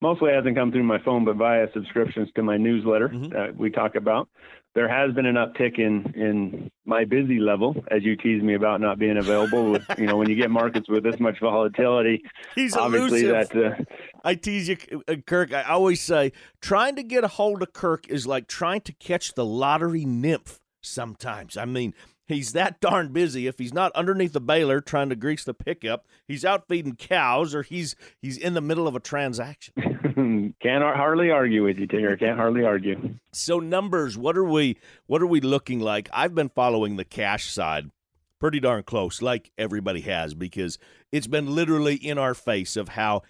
mostly 0.01 0.31
hasn't 0.31 0.55
come 0.55 0.71
through 0.71 0.83
my 0.83 0.99
phone, 1.03 1.25
but 1.25 1.35
via 1.35 1.67
subscriptions 1.73 2.29
to 2.35 2.43
my 2.43 2.57
newsletter 2.57 3.09
Mhm. 3.09 3.31
that 3.31 3.55
we 3.57 3.69
talk 3.69 3.95
about. 3.95 4.29
There 4.75 4.87
has 4.87 5.13
been 5.15 5.25
an 5.25 5.35
uptick 5.35 5.79
in 5.79 6.13
in 6.15 6.69
my 6.85 7.03
busy 7.03 7.39
level, 7.39 7.83
as 7.89 8.03
you 8.03 8.15
tease 8.15 8.41
me 8.43 8.53
about 8.53 8.79
not 8.81 8.99
being 8.99 9.17
available. 9.17 9.71
With, 9.71 9.83
you 9.97 10.05
know, 10.05 10.15
when 10.15 10.29
you 10.29 10.35
get 10.35 10.51
markets 10.51 10.87
with 10.87 11.03
this 11.03 11.19
much 11.19 11.39
volatility, 11.39 12.21
He's 12.55 12.75
obviously 12.77 13.25
elusive. 13.25 13.49
that 13.49 13.79
uh, 13.79 13.83
I 14.23 14.35
tease 14.35 14.69
you, 14.69 14.77
uh, 15.07 15.15
Kirk. 15.25 15.53
I 15.53 15.63
always 15.63 16.01
say 16.01 16.31
trying 16.61 16.95
to 16.97 17.03
get 17.03 17.23
a 17.23 17.27
hold 17.27 17.63
of 17.63 17.73
Kirk 17.73 18.07
is 18.09 18.27
like 18.27 18.47
trying 18.47 18.81
to 18.81 18.93
catch 18.93 19.33
the 19.33 19.43
lottery 19.45 20.05
nymph 20.05 20.59
sometimes. 20.81 21.57
I 21.57 21.65
mean, 21.65 21.93
he's 22.29 22.53
that 22.53 22.79
darn 22.79 23.11
busy. 23.11 23.47
If 23.47 23.59
he's 23.59 23.73
not 23.73 23.91
underneath 23.91 24.31
the 24.31 24.39
baler 24.39 24.79
trying 24.79 25.09
to 25.09 25.17
grease 25.17 25.43
the 25.43 25.53
pickup, 25.53 26.05
he's 26.25 26.45
out 26.45 26.69
feeding 26.69 26.95
cows 26.95 27.53
or 27.53 27.63
he's 27.63 27.97
he's 28.21 28.37
in 28.37 28.53
the 28.53 28.61
middle 28.61 28.87
of 28.87 28.95
a 28.95 29.01
transaction. 29.01 29.73
can't 30.61 30.83
hardly 30.83 31.31
argue 31.31 31.65
with 31.65 31.77
you, 31.77 31.87
Tigger. 31.87 32.17
Can't 32.17 32.37
hardly 32.37 32.63
argue. 32.63 33.15
So 33.33 33.59
numbers, 33.59 34.17
what 34.17 34.37
are 34.37 34.45
we 34.45 34.77
what 35.07 35.21
are 35.21 35.27
we 35.27 35.41
looking 35.41 35.81
like? 35.81 36.07
I've 36.13 36.33
been 36.33 36.49
following 36.49 36.95
the 36.95 37.05
cash 37.05 37.51
side 37.51 37.91
pretty 38.39 38.59
darn 38.59 38.83
close, 38.83 39.21
like 39.21 39.51
everybody 39.57 40.01
has, 40.01 40.33
because 40.33 40.79
it's 41.11 41.27
been 41.27 41.53
literally 41.53 41.95
in 41.95 42.17
our 42.17 42.33
face 42.33 42.77
of 42.77 42.89
how 42.89 43.21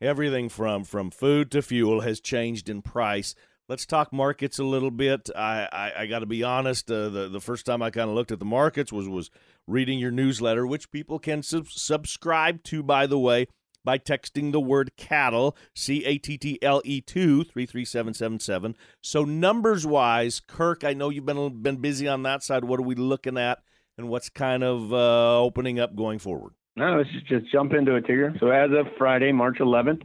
everything 0.00 0.48
from 0.48 0.84
from 0.84 1.10
food 1.10 1.50
to 1.50 1.62
fuel 1.62 2.00
has 2.00 2.20
changed 2.20 2.68
in 2.68 2.82
price. 2.82 3.34
Let's 3.68 3.86
talk 3.86 4.12
markets 4.12 4.58
a 4.58 4.64
little 4.64 4.90
bit. 4.90 5.30
I 5.34 5.68
I, 5.72 6.02
I 6.02 6.06
got 6.06 6.20
to 6.20 6.26
be 6.26 6.42
honest. 6.42 6.90
Uh, 6.90 7.08
the 7.08 7.28
the 7.28 7.40
first 7.40 7.66
time 7.66 7.82
I 7.82 7.90
kind 7.90 8.08
of 8.08 8.14
looked 8.14 8.32
at 8.32 8.38
the 8.38 8.44
markets 8.44 8.92
was 8.92 9.08
was 9.08 9.30
reading 9.66 9.98
your 9.98 10.10
newsletter, 10.10 10.66
which 10.66 10.90
people 10.90 11.18
can 11.18 11.42
sub- 11.42 11.68
subscribe 11.68 12.62
to, 12.64 12.82
by 12.82 13.06
the 13.06 13.18
way, 13.18 13.46
by 13.84 13.98
texting 13.98 14.52
the 14.52 14.60
word 14.60 14.96
cattle, 14.96 15.56
C 15.74 16.04
A 16.04 16.18
T 16.18 16.38
T 16.38 16.58
L 16.62 16.80
E 16.84 17.00
2 17.00 17.44
33777. 17.44 18.74
So, 19.02 19.24
numbers 19.24 19.86
wise, 19.86 20.40
Kirk, 20.40 20.84
I 20.84 20.94
know 20.94 21.10
you've 21.10 21.26
been, 21.26 21.62
been 21.62 21.76
busy 21.76 22.08
on 22.08 22.22
that 22.24 22.42
side. 22.42 22.64
What 22.64 22.80
are 22.80 22.84
we 22.84 22.94
looking 22.94 23.38
at 23.38 23.58
and 23.98 24.08
what's 24.08 24.28
kind 24.28 24.64
of 24.64 24.92
uh, 24.92 25.40
opening 25.40 25.78
up 25.78 25.94
going 25.94 26.18
forward? 26.18 26.54
No, 26.76 26.96
let's 26.96 27.10
just, 27.10 27.26
just 27.26 27.52
jump 27.52 27.72
into 27.72 27.94
it, 27.94 28.06
Tigger. 28.06 28.38
So 28.40 28.50
as 28.50 28.70
of 28.72 28.86
Friday, 28.98 29.30
March 29.30 29.58
11th, 29.58 30.02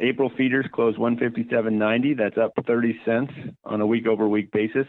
April 0.00 0.30
feeders 0.36 0.66
closed 0.72 0.98
157.90. 0.98 2.16
That's 2.16 2.38
up 2.38 2.52
30 2.66 3.00
cents 3.04 3.32
on 3.64 3.80
a 3.80 3.86
week-over-week 3.86 4.50
basis. 4.52 4.86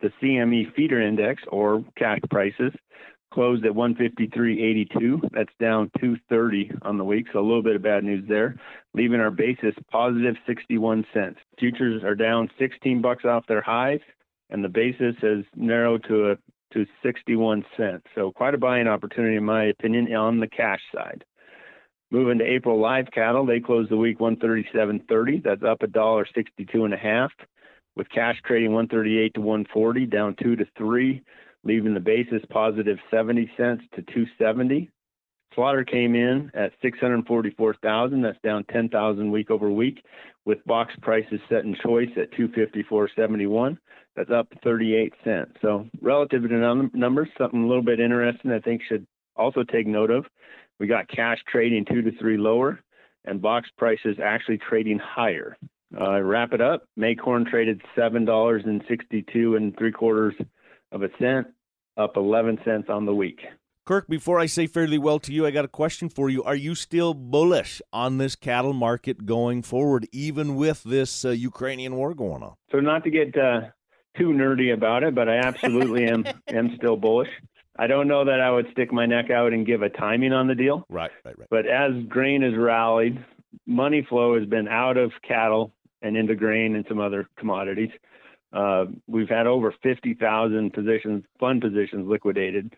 The 0.00 0.12
CME 0.22 0.74
feeder 0.74 1.00
index, 1.00 1.42
or 1.48 1.84
cash 1.96 2.20
prices, 2.30 2.72
closed 3.32 3.64
at 3.64 3.72
153.82. 3.72 5.30
That's 5.32 5.52
down 5.60 5.90
230 6.00 6.70
on 6.82 6.98
the 6.98 7.04
week, 7.04 7.26
so 7.32 7.40
a 7.40 7.40
little 7.40 7.62
bit 7.62 7.76
of 7.76 7.82
bad 7.82 8.04
news 8.04 8.24
there, 8.28 8.56
leaving 8.94 9.20
our 9.20 9.30
basis 9.30 9.74
positive 9.90 10.36
61 10.46 11.06
cents. 11.12 11.38
Futures 11.58 12.02
are 12.04 12.14
down 12.14 12.50
16 12.58 13.00
bucks 13.00 13.24
off 13.24 13.46
their 13.46 13.62
highs, 13.62 14.00
and 14.50 14.62
the 14.62 14.68
basis 14.68 15.16
has 15.22 15.44
narrowed 15.56 16.04
to 16.08 16.32
a 16.32 16.36
to 16.72 16.86
61 17.02 17.64
cents. 17.76 18.04
So 18.14 18.32
quite 18.32 18.54
a 18.54 18.58
buying 18.58 18.88
opportunity, 18.88 19.36
in 19.36 19.44
my 19.44 19.64
opinion, 19.64 20.14
on 20.14 20.40
the 20.40 20.48
cash 20.48 20.80
side. 20.94 21.22
Moving 22.12 22.40
to 22.40 22.44
April 22.44 22.78
live 22.78 23.06
cattle, 23.10 23.46
they 23.46 23.58
closed 23.58 23.90
the 23.90 23.96
week 23.96 24.18
137.30. 24.18 25.42
That's 25.42 25.62
up 25.62 25.82
a 25.82 25.86
dollar 25.86 26.26
62 26.34 26.84
and 26.84 26.92
a 26.92 26.98
half, 26.98 27.30
with 27.96 28.06
cash 28.10 28.36
trading 28.44 28.74
138 28.74 29.32
to 29.32 29.40
140, 29.40 30.04
down 30.04 30.36
two 30.38 30.54
to 30.56 30.66
three, 30.76 31.22
leaving 31.64 31.94
the 31.94 32.00
basis 32.00 32.42
positive 32.50 32.98
70 33.10 33.50
cents 33.56 33.82
to 33.94 34.02
270. 34.02 34.90
Slaughter 35.54 35.84
came 35.84 36.14
in 36.14 36.50
at 36.52 36.72
644,000. 36.82 38.20
That's 38.20 38.38
down 38.44 38.64
10,000 38.70 39.30
week 39.30 39.50
over 39.50 39.70
week, 39.70 40.04
with 40.44 40.62
box 40.66 40.92
prices 41.00 41.40
set 41.48 41.64
in 41.64 41.74
choice 41.82 42.10
at 42.18 42.30
254.71. 42.32 43.78
That's 44.16 44.30
up 44.30 44.48
38 44.62 45.14
cents. 45.24 45.52
So 45.62 45.86
relative 46.02 46.42
to 46.42 46.54
num- 46.56 46.90
numbers, 46.92 47.28
something 47.38 47.62
a 47.62 47.66
little 47.66 47.82
bit 47.82 48.00
interesting 48.00 48.52
I 48.52 48.58
think 48.58 48.82
should 48.86 49.06
also 49.34 49.62
take 49.62 49.86
note 49.86 50.10
of. 50.10 50.26
We 50.82 50.88
got 50.88 51.06
cash 51.06 51.38
trading 51.46 51.84
two 51.84 52.02
to 52.02 52.10
three 52.18 52.36
lower, 52.36 52.80
and 53.24 53.40
box 53.40 53.68
prices 53.78 54.16
actually 54.20 54.58
trading 54.58 54.98
higher. 54.98 55.56
Uh, 55.96 56.20
wrap 56.20 56.52
it 56.52 56.60
up. 56.60 56.88
May 56.96 57.14
corn 57.14 57.46
traded 57.48 57.80
seven 57.94 58.24
dollars 58.24 58.64
and 58.66 58.82
sixty-two 58.88 59.54
and 59.54 59.78
three 59.78 59.92
quarters 59.92 60.34
of 60.90 61.04
a 61.04 61.08
cent, 61.20 61.46
up 61.96 62.16
11 62.16 62.58
cents 62.64 62.88
on 62.88 63.06
the 63.06 63.14
week. 63.14 63.42
Kirk, 63.86 64.08
before 64.08 64.40
I 64.40 64.46
say 64.46 64.66
fairly 64.66 64.98
well 64.98 65.20
to 65.20 65.32
you, 65.32 65.46
I 65.46 65.52
got 65.52 65.64
a 65.64 65.68
question 65.68 66.08
for 66.08 66.28
you. 66.28 66.42
Are 66.42 66.56
you 66.56 66.74
still 66.74 67.14
bullish 67.14 67.80
on 67.92 68.18
this 68.18 68.34
cattle 68.34 68.72
market 68.72 69.24
going 69.24 69.62
forward, 69.62 70.08
even 70.10 70.56
with 70.56 70.82
this 70.82 71.24
uh, 71.24 71.30
Ukrainian 71.30 71.94
war 71.94 72.12
going 72.12 72.42
on? 72.42 72.54
So 72.72 72.80
not 72.80 73.04
to 73.04 73.10
get 73.10 73.36
uh, 73.36 73.68
too 74.18 74.30
nerdy 74.30 74.74
about 74.74 75.04
it, 75.04 75.14
but 75.14 75.28
I 75.28 75.36
absolutely 75.36 76.06
am 76.06 76.24
am 76.48 76.74
still 76.76 76.96
bullish. 76.96 77.30
I 77.82 77.88
don't 77.88 78.06
know 78.06 78.24
that 78.24 78.40
I 78.40 78.48
would 78.50 78.66
stick 78.70 78.92
my 78.92 79.06
neck 79.06 79.30
out 79.30 79.52
and 79.52 79.66
give 79.66 79.82
a 79.82 79.88
timing 79.88 80.32
on 80.32 80.46
the 80.46 80.54
deal, 80.54 80.86
Right, 80.88 81.10
right, 81.24 81.36
right. 81.36 81.48
but 81.50 81.66
as 81.66 81.90
grain 82.08 82.42
has 82.42 82.54
rallied, 82.56 83.18
money 83.66 84.06
flow 84.08 84.38
has 84.38 84.48
been 84.48 84.68
out 84.68 84.96
of 84.96 85.10
cattle 85.26 85.72
and 86.00 86.16
into 86.16 86.36
grain 86.36 86.76
and 86.76 86.84
some 86.88 87.00
other 87.00 87.28
commodities. 87.36 87.90
Uh, 88.52 88.84
we've 89.08 89.28
had 89.28 89.48
over 89.48 89.74
50,000 89.82 90.72
positions, 90.72 91.24
fund 91.40 91.60
positions 91.60 92.06
liquidated, 92.08 92.72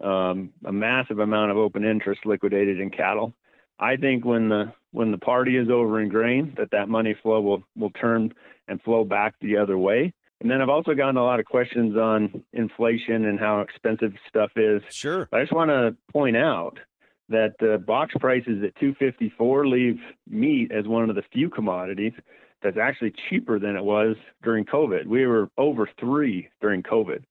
um, 0.00 0.50
a 0.64 0.72
massive 0.72 1.18
amount 1.18 1.50
of 1.50 1.58
open 1.58 1.84
interest 1.84 2.20
liquidated 2.24 2.80
in 2.80 2.88
cattle. 2.90 3.34
I 3.78 3.96
think 3.96 4.24
when 4.24 4.48
the 4.48 4.72
when 4.92 5.10
the 5.10 5.18
party 5.18 5.58
is 5.58 5.68
over 5.68 6.00
in 6.00 6.08
grain, 6.08 6.54
that 6.56 6.70
that 6.70 6.88
money 6.88 7.14
flow 7.22 7.42
will 7.42 7.62
will 7.76 7.90
turn 7.90 8.32
and 8.68 8.80
flow 8.80 9.04
back 9.04 9.34
the 9.42 9.58
other 9.58 9.76
way. 9.76 10.14
And 10.40 10.50
then 10.50 10.60
I've 10.60 10.68
also 10.68 10.94
gotten 10.94 11.16
a 11.16 11.24
lot 11.24 11.40
of 11.40 11.46
questions 11.46 11.96
on 11.96 12.42
inflation 12.52 13.24
and 13.24 13.38
how 13.40 13.60
expensive 13.60 14.12
stuff 14.28 14.50
is. 14.56 14.82
Sure. 14.90 15.28
I 15.32 15.40
just 15.40 15.52
want 15.52 15.70
to 15.70 15.96
point 16.12 16.36
out 16.36 16.78
that 17.28 17.54
uh, 17.62 17.78
box 17.78 18.14
prices 18.20 18.62
at 18.62 18.74
254 18.76 19.66
leave 19.66 19.98
meat 20.28 20.70
as 20.72 20.86
one 20.86 21.08
of 21.08 21.16
the 21.16 21.22
few 21.32 21.48
commodities 21.48 22.12
that's 22.62 22.76
actually 22.76 23.12
cheaper 23.28 23.58
than 23.58 23.76
it 23.76 23.84
was 23.84 24.16
during 24.42 24.64
COVID. 24.64 25.06
We 25.06 25.26
were 25.26 25.48
over 25.56 25.88
three 25.98 26.48
during 26.60 26.82
COVID. 26.82 27.24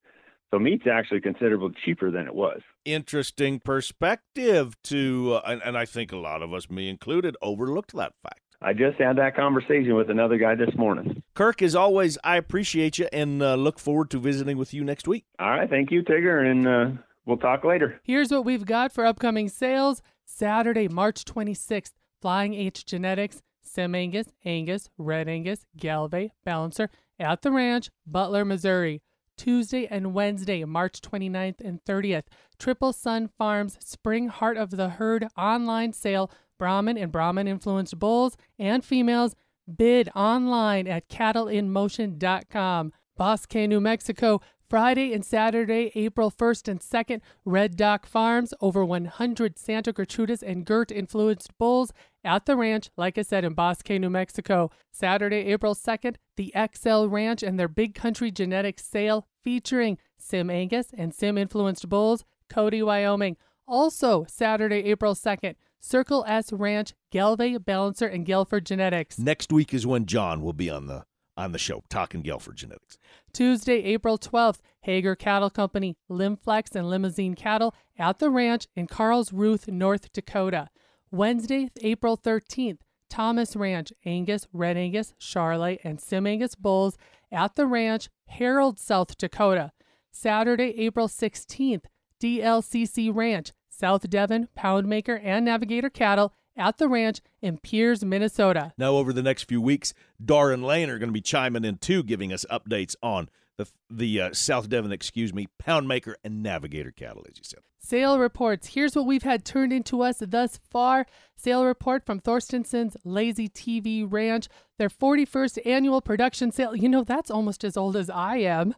So 0.51 0.59
meat's 0.59 0.85
actually 0.91 1.21
considerably 1.21 1.75
cheaper 1.83 2.11
than 2.11 2.27
it 2.27 2.35
was. 2.35 2.61
Interesting 2.85 3.59
perspective 3.59 4.75
to, 4.83 5.33
uh, 5.35 5.41
and, 5.51 5.61
and 5.63 5.77
I 5.77 5.85
think 5.85 6.11
a 6.11 6.17
lot 6.17 6.41
of 6.41 6.53
us, 6.53 6.69
me 6.69 6.87
included, 6.87 7.35
overlooked 7.41 7.95
that 7.95 8.13
fact. 8.21 8.41
I 8.61 8.73
just 8.73 8.99
had 8.99 9.17
that 9.17 9.35
conversation 9.35 9.95
with 9.95 10.09
another 10.09 10.37
guy 10.37 10.55
this 10.55 10.73
morning. 10.75 11.21
Kirk, 11.33 11.61
as 11.61 11.75
always, 11.75 12.17
I 12.23 12.37
appreciate 12.37 12.97
you 12.97 13.07
and 13.11 13.41
uh, 13.41 13.55
look 13.55 13.79
forward 13.79 14.09
to 14.11 14.19
visiting 14.19 14.57
with 14.57 14.73
you 14.73 14.83
next 14.83 15.07
week. 15.07 15.25
All 15.39 15.49
right. 15.49 15.69
Thank 15.69 15.91
you, 15.91 16.03
Tigger. 16.03 16.49
And 16.49 16.67
uh, 16.67 17.01
we'll 17.25 17.37
talk 17.37 17.63
later. 17.63 17.99
Here's 18.03 18.31
what 18.31 18.45
we've 18.45 18.65
got 18.65 18.91
for 18.91 19.05
upcoming 19.05 19.49
sales 19.49 20.01
Saturday, 20.25 20.87
March 20.87 21.25
26th 21.25 21.91
Flying 22.21 22.53
H 22.53 22.85
Genetics, 22.85 23.41
Sim 23.61 23.93
Angus, 23.93 24.31
Angus, 24.45 24.89
Red 24.97 25.27
Angus, 25.27 25.65
Gelbvieh, 25.77 26.31
Balancer 26.43 26.89
at 27.19 27.41
the 27.41 27.51
ranch, 27.51 27.89
Butler, 28.07 28.45
Missouri. 28.45 29.01
Tuesday 29.37 29.85
and 29.87 30.13
Wednesday, 30.13 30.63
March 30.63 31.01
29th 31.01 31.59
and 31.59 31.83
30th, 31.83 32.23
Triple 32.57 32.93
Sun 32.93 33.29
Farms 33.37 33.77
Spring 33.81 34.29
Heart 34.29 34.57
of 34.57 34.71
the 34.71 34.89
Herd 34.89 35.27
online 35.37 35.93
sale, 35.93 36.31
Brahman 36.57 36.97
and 36.97 37.11
Brahman 37.11 37.47
influenced 37.47 37.97
bulls 37.99 38.37
and 38.57 38.83
females. 38.83 39.35
Bid 39.73 40.09
online 40.15 40.87
at 40.87 41.09
cattleinmotion.com. 41.09 42.93
Bosque, 43.17 43.55
New 43.55 43.79
Mexico, 43.79 44.41
Friday 44.69 45.13
and 45.13 45.23
Saturday, 45.23 45.91
April 45.95 46.31
1st 46.31 46.67
and 46.67 46.79
2nd, 46.79 47.21
Red 47.45 47.77
Dock 47.77 48.05
Farms, 48.05 48.53
over 48.61 48.83
100 48.83 49.59
Santa 49.59 49.93
Gertrudis 49.93 50.41
and 50.41 50.65
Gert 50.65 50.91
influenced 50.91 51.55
bulls 51.57 51.93
at 52.23 52.45
the 52.45 52.55
ranch, 52.55 52.89
like 52.97 53.17
I 53.17 53.21
said, 53.21 53.45
in 53.45 53.53
Bosque, 53.53 53.89
New 53.91 54.09
Mexico. 54.09 54.71
Saturday, 54.91 55.45
April 55.51 55.75
2nd, 55.75 56.15
the 56.35 56.53
XL 56.73 57.05
Ranch 57.05 57.43
and 57.43 57.59
their 57.59 57.67
Big 57.67 57.93
Country 57.93 58.31
Genetics 58.31 58.83
sale 58.83 59.27
featuring 59.43 59.97
Sim 60.17 60.49
Angus 60.49 60.87
and 60.97 61.13
Sim 61.13 61.37
influenced 61.37 61.87
bulls, 61.87 62.25
Cody, 62.49 62.81
Wyoming. 62.81 63.37
Also, 63.67 64.25
Saturday, 64.27 64.83
April 64.85 65.13
2nd, 65.13 65.55
Circle 65.85 66.25
S 66.27 66.51
Ranch, 66.51 66.95
Gelbvieh, 67.13 67.63
Balancer, 67.63 68.07
and 68.07 68.25
Gelford 68.25 68.63
Genetics. 68.63 69.19
Next 69.19 69.53
week 69.53 69.71
is 69.71 69.85
when 69.85 70.07
John 70.07 70.41
will 70.41 70.51
be 70.51 70.67
on 70.67 70.87
the 70.87 71.05
on 71.37 71.51
the 71.51 71.59
show 71.59 71.83
talking 71.89 72.23
Gelford 72.23 72.55
Genetics. 72.55 72.97
Tuesday, 73.33 73.83
April 73.83 74.17
12th, 74.17 74.61
Hager 74.81 75.15
Cattle 75.15 75.51
Company, 75.51 75.95
Limflex 76.09 76.75
and 76.75 76.89
Limousin 76.89 77.35
Cattle 77.35 77.75
at 77.99 78.17
the 78.17 78.31
ranch 78.31 78.67
in 78.75 78.87
Karlsruhe, 78.87 79.67
North 79.67 80.11
Dakota. 80.11 80.69
Wednesday, 81.11 81.69
April 81.83 82.17
13th, 82.17 82.79
Thomas 83.07 83.55
Ranch, 83.55 83.93
Angus, 84.05 84.47
Red 84.51 84.77
Angus, 84.77 85.13
Charolais, 85.19 85.77
and 85.83 86.01
Sim 86.01 86.25
Angus 86.25 86.55
bulls 86.55 86.97
at 87.31 87.55
the 87.55 87.67
ranch, 87.67 88.09
Harrold, 88.25 88.79
South 88.79 89.15
Dakota. 89.17 89.71
Saturday, 90.11 90.73
April 90.79 91.07
16th, 91.07 91.83
DLCC 92.19 93.13
Ranch, 93.13 93.51
South 93.77 94.09
Devon, 94.09 94.47
Poundmaker, 94.57 95.19
and 95.21 95.43
Navigator 95.45 95.89
cattle 95.89 96.33
at 96.55 96.77
the 96.77 96.88
ranch 96.88 97.19
in 97.41 97.57
Pierz, 97.57 98.03
Minnesota. 98.03 98.71
Now, 98.77 98.93
over 98.93 99.11
the 99.11 99.21
next 99.21 99.43
few 99.43 99.59
weeks, 99.59 99.93
Dar 100.23 100.51
and 100.51 100.63
Lane 100.63 100.89
are 100.89 100.97
going 100.97 101.09
to 101.09 101.13
be 101.13 101.21
chiming 101.21 101.65
in 101.65 101.77
too, 101.77 102.01
giving 102.01 102.31
us 102.31 102.45
updates 102.49 102.95
on 103.03 103.29
the 103.57 103.67
the 103.89 104.21
uh, 104.21 104.33
South 104.33 104.69
Devon, 104.69 104.91
excuse 104.91 105.33
me, 105.33 105.47
Poundmaker 105.61 106.15
and 106.23 106.43
Navigator 106.43 106.91
cattle, 106.91 107.25
as 107.29 107.37
you 107.37 107.43
said. 107.43 107.59
Sale 107.79 108.17
reports. 108.17 108.69
Here's 108.69 108.95
what 108.95 109.05
we've 109.05 109.21
had 109.21 109.45
turned 109.45 109.71
into 109.71 110.01
us 110.01 110.17
thus 110.19 110.59
far. 110.71 111.05
Sale 111.35 111.65
report 111.65 112.03
from 112.03 112.19
Thorstenson's 112.19 112.97
Lazy 113.03 113.47
TV 113.47 114.05
Ranch. 114.09 114.47
Their 114.79 114.89
41st 114.89 115.59
annual 115.67 116.01
production 116.01 116.51
sale. 116.51 116.75
You 116.75 116.89
know, 116.89 117.03
that's 117.03 117.29
almost 117.29 117.63
as 117.63 117.77
old 117.77 117.95
as 117.95 118.09
I 118.09 118.37
am. 118.37 118.73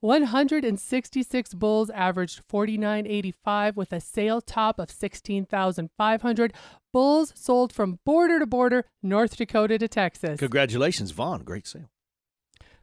166 0.00 1.54
bulls 1.54 1.90
averaged 1.90 2.42
49.85 2.48 3.74
with 3.74 3.92
a 3.92 4.00
sale 4.00 4.40
top 4.40 4.78
of 4.78 4.92
16,500. 4.92 6.52
Bulls 6.92 7.32
sold 7.34 7.72
from 7.72 7.98
border 8.04 8.38
to 8.38 8.46
border, 8.46 8.84
North 9.02 9.36
Dakota 9.36 9.76
to 9.78 9.88
Texas. 9.88 10.38
Congratulations, 10.38 11.10
Vaughn. 11.10 11.42
Great 11.42 11.66
sale. 11.66 11.88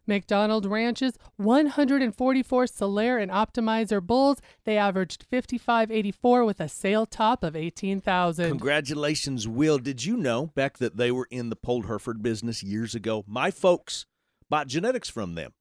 McDonald 0.09 0.65
Ranches, 0.65 1.17
144 1.37 2.65
Solaire 2.65 3.21
and 3.21 3.31
Optimizer 3.31 4.05
bulls. 4.05 4.41
They 4.65 4.77
averaged 4.77 5.25
55.84 5.31 6.45
with 6.45 6.59
a 6.59 6.67
sale 6.67 7.05
top 7.05 7.43
of 7.43 7.55
18,000. 7.55 8.49
Congratulations, 8.49 9.47
Will. 9.47 9.77
Did 9.77 10.03
you 10.03 10.17
know, 10.17 10.47
Beck, 10.47 10.79
that 10.79 10.97
they 10.97 11.11
were 11.11 11.27
in 11.31 11.49
the 11.49 11.55
Polled 11.55 11.85
Hereford 11.85 12.21
business 12.21 12.61
years 12.61 12.93
ago? 12.93 13.23
My 13.25 13.51
folks 13.51 14.05
bought 14.49 14.67
genetics 14.67 15.07
from 15.07 15.35
them. 15.35 15.53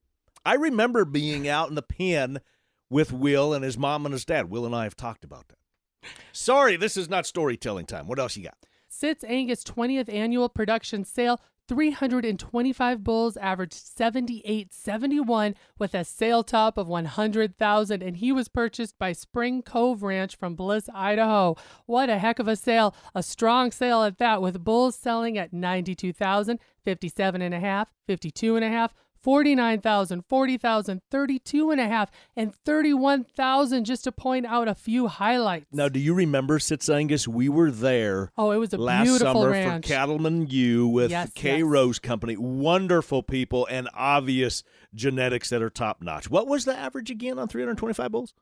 I 0.45 0.55
remember 0.55 1.05
being 1.05 1.47
out 1.47 1.69
in 1.69 1.77
the 1.77 1.83
pen 1.83 2.41
with 2.91 3.13
Will 3.13 3.53
and 3.53 3.63
his 3.63 3.79
mom 3.79 4.07
and 4.07 4.13
his 4.13 4.25
dad. 4.25 4.51
Will 4.51 4.67
and 4.67 4.75
I 4.75 4.85
have 4.85 4.97
talked 4.97 5.23
about 5.23 5.47
that. 5.49 6.11
Sorry, 6.33 6.77
this 6.77 6.97
is 6.97 7.09
not 7.09 7.27
storytelling 7.27 7.87
time. 7.87 8.09
What 8.09 8.19
else 8.19 8.37
you 8.37 8.45
got? 8.45 8.57
Sitz 8.89 9.23
Angus 9.25 9.63
20th 9.65 10.13
annual 10.13 10.49
production 10.49 11.05
sale 11.05 11.41
325 11.68 13.04
bulls 13.04 13.37
averaged 13.37 13.74
78.71 13.74 15.54
with 15.78 15.94
a 15.94 16.02
sale 16.02 16.42
top 16.42 16.78
of 16.78 16.88
100,000 16.88 18.02
and 18.02 18.16
he 18.16 18.33
was 18.33 18.48
purchased 18.48 18.98
by 18.98 19.12
Spring 19.12 19.62
Cove 19.62 20.02
Ranch 20.02 20.35
from 20.35 20.54
Bliss, 20.54 20.88
Idaho. 20.94 21.57
What 21.85 22.09
a 22.09 22.18
heck 22.18 22.38
of 22.38 22.48
a 22.48 22.57
sale. 22.57 22.94
A 23.14 23.22
strong 23.22 23.70
sale 23.70 24.02
at 24.02 24.18
that 24.18 24.40
with 24.40 24.64
bulls 24.64 24.96
selling 24.96 25.37
at 25.37 25.52
92,000, 25.52 26.59
57 26.85 27.42
and 27.42 27.54
a 27.54 27.61
half, 27.61 27.92
52 28.07 28.57
and 28.57 28.64
a 28.64 28.68
half, 28.68 28.94
49,000, 29.20 30.24
40,000, 30.28 31.02
32 31.11 31.70
and 31.70 31.81
a 31.81 31.88
half, 31.88 32.11
and 32.37 32.54
31,000 32.54 33.85
just 33.85 34.04
to 34.04 34.12
point 34.12 34.46
out 34.46 34.68
a 34.68 34.74
few 34.74 35.09
highlights. 35.09 35.66
Now, 35.72 35.88
do 35.88 35.98
you 35.98 36.14
remember 36.14 36.59
Sitz 36.59 36.88
Angus? 36.88 37.26
We 37.28 37.48
were 37.48 37.70
there. 37.70 38.31
Oh, 38.37 38.50
it 38.50 38.59
was 38.59 38.72
a 38.72 38.78
last 38.78 39.18
summer 39.18 39.50
ranch. 39.50 39.87
for 39.87 39.92
Cattleman 39.92 40.46
U 40.48 40.87
with 40.88 41.11
Yes, 41.11 41.31
K 41.35 41.59
yes. 41.59 41.62
Rose 41.64 41.98
Company. 41.98 42.37
Wonderful 42.37 43.22
people 43.22 43.66
and 43.70 43.88
obvious 43.94 44.62
genetics 44.94 45.50
that 45.50 45.62
are 45.62 45.70
top 45.70 46.02
notch. 46.02 46.31
What 46.31 46.46
was 46.46 46.64
the 46.64 46.76
average 46.76 47.11
again 47.11 47.38
on 47.38 47.48
325 47.48 48.11
bulls? 48.11 48.35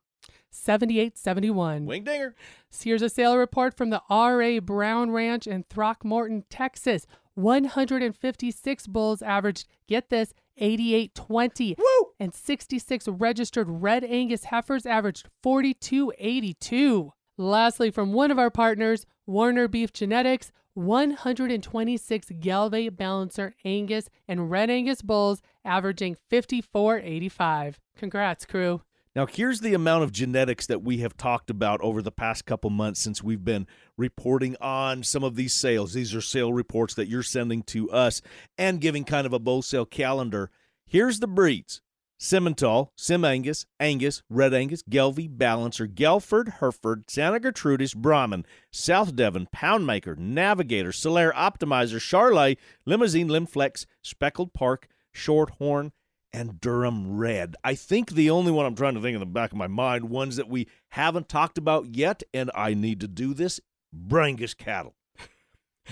7871. 0.51 1.87
Wing 1.87 2.05
dinger. 2.05 2.35
Here's 2.83 3.03
a 3.03 3.09
sale 3.09 3.37
report 3.37 3.77
from 3.77 3.91
the 3.91 4.03
R.A. 4.09 4.59
Brown 4.59 5.11
Ranch 5.11 5.47
in 5.47 5.65
Throckmorton, 5.65 6.45
Texas. 6.51 7.07
156 7.35 8.87
bulls 8.87 9.23
averaged, 9.23 9.67
get 9.87 10.09
this, 10.11 10.33
88.20. 10.61 11.77
Woo! 11.79 12.09
And 12.19 12.35
66 12.35 13.09
registered 13.09 13.69
red 13.69 14.05
Angus 14.05 14.45
heifers 14.45 14.87
averaged 14.87 15.29
42.82. 15.45 17.11
Lastly, 17.39 17.91
from 17.91 18.13
one 18.13 18.31
of 18.31 18.39
our 18.39 18.51
partners, 18.51 19.07
Warner 19.27 19.69
Beef 19.69 19.93
Genetics, 19.93 20.53
126 20.75 22.29
Gelbvieh 22.39 22.95
Balancer 22.95 23.55
Angus 23.65 24.09
and 24.29 24.51
Red 24.51 24.71
Angus 24.71 25.03
bulls 25.03 25.41
averaging 25.65 26.17
54.85. 26.31 27.77
Congrats, 27.97 28.45
crew. 28.45 28.83
Now, 29.17 29.25
here's 29.25 29.61
the 29.61 29.73
amount 29.73 30.05
of 30.05 30.13
genetics 30.13 30.67
that 30.67 30.83
we 30.83 30.99
have 30.99 31.17
talked 31.17 31.49
about 31.49 31.81
over 31.81 32.03
the 32.03 32.13
past 32.13 32.45
couple 32.45 32.69
months 32.69 33.01
since 33.01 33.23
we've 33.23 33.43
been 33.43 33.67
reporting 33.97 34.57
on 34.61 35.03
some 35.03 35.25
of 35.25 35.37
these 35.37 35.55
sales. 35.55 35.95
These 35.95 36.15
are 36.15 36.21
sale 36.21 36.53
reports 36.53 36.93
that 36.97 37.09
you're 37.09 37.23
sending 37.23 37.63
to 37.63 37.91
us 37.91 38.21
and 38.59 38.79
giving 38.79 39.05
kind 39.05 39.27
of 39.27 39.33
a 39.33 39.39
bull 39.39 39.63
sale 39.63 39.87
calendar. 39.87 40.51
Here's 40.85 41.21
the 41.21 41.27
breeds 41.27 41.81
Simmental, 42.21 42.91
Sim 42.95 43.25
Angus, 43.25 43.65
Angus, 43.81 44.23
Red 44.29 44.53
Angus, 44.53 44.83
Gelbvieh, 44.83 45.31
Balancer, 45.31 45.87
Gelford, 45.87 46.59
Hereford, 46.61 47.11
Santa 47.11 47.41
Gertrudis, 47.41 47.97
Brahman, 47.97 48.45
South 48.71 49.17
Devon, 49.17 49.49
Poundmaker, 49.51 50.19
Navigator, 50.19 50.91
Solaire, 50.91 51.33
Optimizer, 51.33 51.99
Charolais, 51.99 52.59
Limousin, 52.85 53.29
Limflex, 53.29 53.87
Speckled 54.03 54.53
Park, 54.53 54.89
Shorthorn, 55.15 55.93
and 56.37 56.61
Durham 56.61 57.17
Red. 57.17 57.57
I 57.65 57.75
think 57.75 58.11
the 58.11 58.29
only 58.29 58.53
one 58.53 58.67
I'm 58.67 58.75
trying 58.75 58.95
to 58.95 59.01
think 59.01 59.15
in 59.15 59.21
the 59.21 59.27
back 59.27 59.53
of 59.53 59.57
my 59.57 59.69
mind, 59.69 60.11
ones 60.11 60.37
that 60.37 60.51
we 60.51 60.69
haven't 60.91 61.31
talked 61.31 61.57
about 61.57 61.97
yet, 61.97 62.23
and 62.35 62.51
I 62.55 62.75
need 62.75 63.01
to 63.01 63.09
do 63.09 63.33
this, 63.33 63.59
Brangus 63.97 64.55
cattle. 64.55 64.95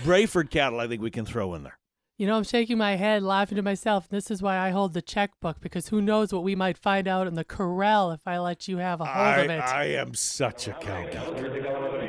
Braford 0.03 0.51
cattle, 0.51 0.79
I 0.79 0.87
think 0.87 1.01
we 1.01 1.09
can 1.09 1.25
throw 1.25 1.55
in 1.55 1.63
there. 1.63 1.79
You 2.17 2.27
know, 2.27 2.37
I'm 2.37 2.43
shaking 2.43 2.77
my 2.77 2.95
head, 2.95 3.23
laughing 3.23 3.55
to 3.55 3.63
myself. 3.63 4.07
This 4.07 4.29
is 4.29 4.41
why 4.41 4.57
I 4.57 4.69
hold 4.69 4.93
the 4.93 5.01
checkbook 5.01 5.61
because 5.61 5.87
who 5.87 5.99
knows 5.99 6.31
what 6.31 6.43
we 6.43 6.55
might 6.55 6.77
find 6.77 7.07
out 7.07 7.25
in 7.25 7.33
the 7.33 7.43
corral 7.43 8.11
if 8.11 8.27
I 8.27 8.37
let 8.37 8.67
you 8.67 8.77
have 8.77 9.01
a 9.01 9.05
hold 9.05 9.17
I, 9.17 9.37
of 9.37 9.49
it. 9.49 9.59
I 9.59 9.85
am 9.85 10.13
such 10.13 10.67
a 10.67 10.73
cowgirl. 10.73 12.04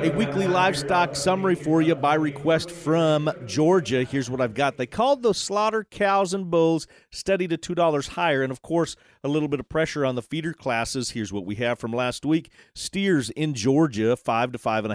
A 0.00 0.10
weekly 0.10 0.46
livestock 0.46 1.16
summary 1.16 1.56
for 1.56 1.82
you 1.82 1.96
by 1.96 2.14
request 2.14 2.70
from 2.70 3.28
Georgia. 3.46 4.04
Here's 4.04 4.30
what 4.30 4.40
I've 4.40 4.54
got. 4.54 4.76
They 4.76 4.86
called 4.86 5.24
the 5.24 5.34
slaughter 5.34 5.82
cows 5.82 6.32
and 6.32 6.48
bulls 6.48 6.86
steady 7.10 7.48
to 7.48 7.58
$2 7.58 8.08
higher. 8.10 8.42
And 8.44 8.52
of 8.52 8.62
course, 8.62 8.94
a 9.24 9.28
little 9.28 9.48
bit 9.48 9.58
of 9.58 9.68
pressure 9.68 10.06
on 10.06 10.14
the 10.14 10.22
feeder 10.22 10.52
classes. 10.52 11.10
Here's 11.10 11.32
what 11.32 11.44
we 11.44 11.56
have 11.56 11.80
from 11.80 11.92
last 11.92 12.24
week 12.24 12.52
steers 12.76 13.30
in 13.30 13.54
Georgia, 13.54 14.16
five 14.16 14.52
to 14.52 14.58
five 14.58 14.84
and 14.84 14.92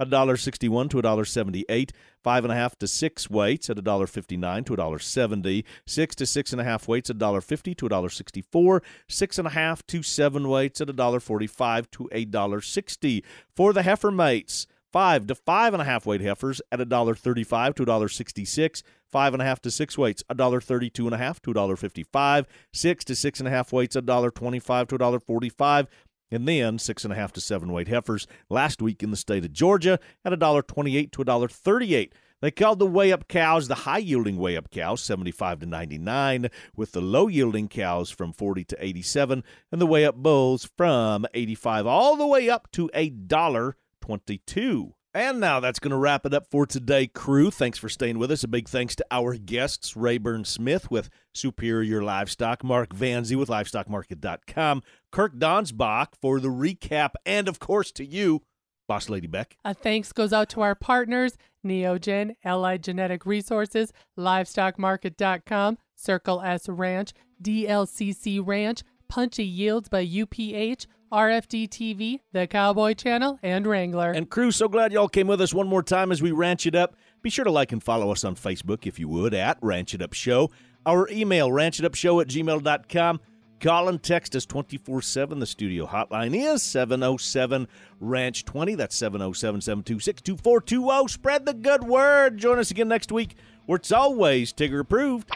a 0.00 0.04
weights. 0.04 0.44
$1.61 0.46 0.90
to 0.90 1.02
$1.78, 1.02 1.90
five 2.22 2.44
and 2.44 2.52
a 2.52 2.56
half 2.56 2.76
to 2.78 2.88
six 2.88 3.28
weights 3.28 3.70
at 3.70 3.76
$1.59 3.76 4.66
to 4.66 4.76
$1.70, 4.76 5.64
six 5.86 6.14
to 6.16 6.26
six 6.26 6.52
and 6.52 6.60
a 6.60 6.64
half 6.64 6.88
weights 6.88 7.10
at 7.10 7.18
$1.50 7.18 7.76
to 7.76 7.88
$1.64, 7.88 8.82
six 9.08 9.38
and 9.38 9.46
a 9.46 9.50
half 9.50 9.86
to 9.86 10.02
seven 10.02 10.48
weights 10.48 10.80
at 10.80 10.88
$1.45 10.88 11.90
to 11.90 12.08
$1.60. 12.12 13.22
For 13.54 13.72
the 13.72 13.82
heifer 13.82 14.10
mates, 14.10 14.66
five 14.92 15.26
to 15.26 15.34
five 15.34 15.72
and 15.72 15.82
a 15.82 15.84
half 15.84 16.06
weight 16.06 16.20
heifers 16.20 16.60
at 16.72 16.80
$1.35 16.80 17.74
to 17.76 17.84
$1.66, 17.84 18.82
five 19.06 19.32
and 19.32 19.42
a 19.42 19.44
half 19.44 19.60
to 19.60 19.70
six 19.70 19.96
weights, 19.96 20.22
$1.32 20.30 21.04
and 21.04 21.14
a 21.14 21.18
half 21.18 21.40
to 21.42 21.52
$1.55, 21.52 22.46
six 22.72 23.04
to 23.04 23.14
six 23.14 23.38
and 23.40 23.48
a 23.48 23.50
half 23.50 23.72
weights, 23.72 23.96
$1.25 23.96 24.88
to 24.88 24.98
$1.45, 24.98 25.86
and 26.30 26.46
then 26.46 26.78
six 26.78 27.04
and 27.04 27.12
a 27.12 27.16
half 27.16 27.32
to 27.32 27.40
seven 27.40 27.72
weight 27.72 27.88
heifers 27.88 28.26
last 28.48 28.80
week 28.80 29.02
in 29.02 29.10
the 29.10 29.16
state 29.16 29.44
of 29.44 29.52
Georgia 29.52 29.98
at 30.24 30.32
$1.28 30.32 31.10
to 31.12 31.24
$1.38. 31.24 32.10
They 32.40 32.50
called 32.50 32.78
the 32.78 32.86
weigh 32.86 33.12
up 33.12 33.28
cows 33.28 33.68
the 33.68 33.74
high 33.74 33.98
yielding 33.98 34.38
weigh 34.38 34.56
up 34.56 34.70
cows, 34.70 35.02
75 35.02 35.60
to 35.60 35.66
99, 35.66 36.48
with 36.74 36.92
the 36.92 37.02
low 37.02 37.28
yielding 37.28 37.68
cows 37.68 38.10
from 38.10 38.32
40 38.32 38.64
to 38.64 38.82
87, 38.84 39.44
and 39.70 39.80
the 39.80 39.86
weigh 39.86 40.06
up 40.06 40.16
bulls 40.16 40.68
from 40.76 41.26
85 41.34 41.86
all 41.86 42.16
the 42.16 42.26
way 42.26 42.48
up 42.48 42.70
to 42.72 42.88
$1.22. 42.94 44.92
And 45.12 45.40
now 45.40 45.58
that's 45.58 45.80
going 45.80 45.90
to 45.90 45.96
wrap 45.96 46.24
it 46.24 46.32
up 46.32 46.46
for 46.50 46.66
today, 46.66 47.08
crew. 47.08 47.50
Thanks 47.50 47.78
for 47.78 47.88
staying 47.88 48.20
with 48.20 48.30
us. 48.30 48.44
A 48.44 48.48
big 48.48 48.68
thanks 48.68 48.94
to 48.96 49.04
our 49.10 49.34
guests, 49.34 49.96
Rayburn 49.96 50.44
Smith 50.44 50.88
with 50.88 51.10
Superior 51.34 52.00
Livestock, 52.00 52.62
Mark 52.62 52.94
Vanzi 52.94 53.34
with 53.36 53.48
LivestockMarket.com, 53.48 54.82
Kirk 55.10 55.36
Donsbach 55.36 56.08
for 56.20 56.40
the 56.40 56.48
recap, 56.48 57.10
and 57.26 57.48
of 57.48 57.58
course 57.58 57.90
to 57.92 58.04
you, 58.04 58.42
Boss 58.88 59.08
Lady 59.08 59.26
Beck. 59.26 59.56
A 59.64 59.74
thanks 59.74 60.12
goes 60.12 60.32
out 60.32 60.48
to 60.50 60.60
our 60.60 60.74
partners, 60.74 61.36
Neogen, 61.64 62.34
Allied 62.44 62.82
Genetic 62.82 63.26
Resources, 63.26 63.92
LivestockMarket.com, 64.18 65.78
Circle 65.94 66.40
S 66.42 66.68
Ranch, 66.68 67.12
DLCC 67.42 68.40
Ranch, 68.44 68.82
Punchy 69.08 69.44
Yields 69.44 69.88
by 69.88 70.06
UPH, 70.06 70.86
RFD 71.12 71.68
TV, 71.68 72.20
The 72.32 72.46
Cowboy 72.46 72.94
Channel, 72.94 73.38
and 73.42 73.66
Wrangler. 73.66 74.12
And 74.12 74.30
crew, 74.30 74.52
so 74.52 74.68
glad 74.68 74.92
y'all 74.92 75.08
came 75.08 75.26
with 75.26 75.40
us 75.40 75.52
one 75.52 75.66
more 75.66 75.82
time 75.82 76.12
as 76.12 76.22
we 76.22 76.30
ranch 76.30 76.66
it 76.66 76.76
up. 76.76 76.94
Be 77.22 77.30
sure 77.30 77.44
to 77.44 77.50
like 77.50 77.72
and 77.72 77.82
follow 77.82 78.12
us 78.12 78.24
on 78.24 78.36
Facebook 78.36 78.86
if 78.86 78.98
you 78.98 79.08
would 79.08 79.34
at 79.34 79.58
Ranch 79.60 79.92
It 79.92 80.02
Up 80.02 80.12
Show. 80.12 80.50
Our 80.86 81.08
email, 81.10 81.50
ranchetupshow 81.50 82.22
at 82.22 82.28
gmail.com. 82.28 83.20
Call 83.60 83.90
and 83.90 84.02
text 84.02 84.34
us 84.34 84.46
24 84.46 85.02
7. 85.02 85.38
The 85.38 85.46
studio 85.46 85.86
hotline 85.86 86.34
is 86.34 86.62
707 86.62 87.68
Ranch 88.00 88.46
20. 88.46 88.74
That's 88.74 88.96
707 88.96 89.60
726 89.60 90.22
2420. 90.22 91.08
Spread 91.08 91.44
the 91.44 91.52
good 91.52 91.84
word. 91.84 92.38
Join 92.38 92.58
us 92.58 92.70
again 92.70 92.88
next 92.88 93.12
week 93.12 93.36
where 93.66 93.76
it's 93.76 93.92
always 93.92 94.54
Tigger 94.54 94.80
approved. 94.80 95.30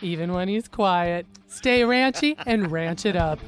Even 0.00 0.32
when 0.32 0.48
he's 0.48 0.68
quiet, 0.68 1.26
stay 1.48 1.82
ranchy 1.82 2.34
and 2.46 2.72
ranch 2.72 3.04
it 3.04 3.14
up. 3.14 3.38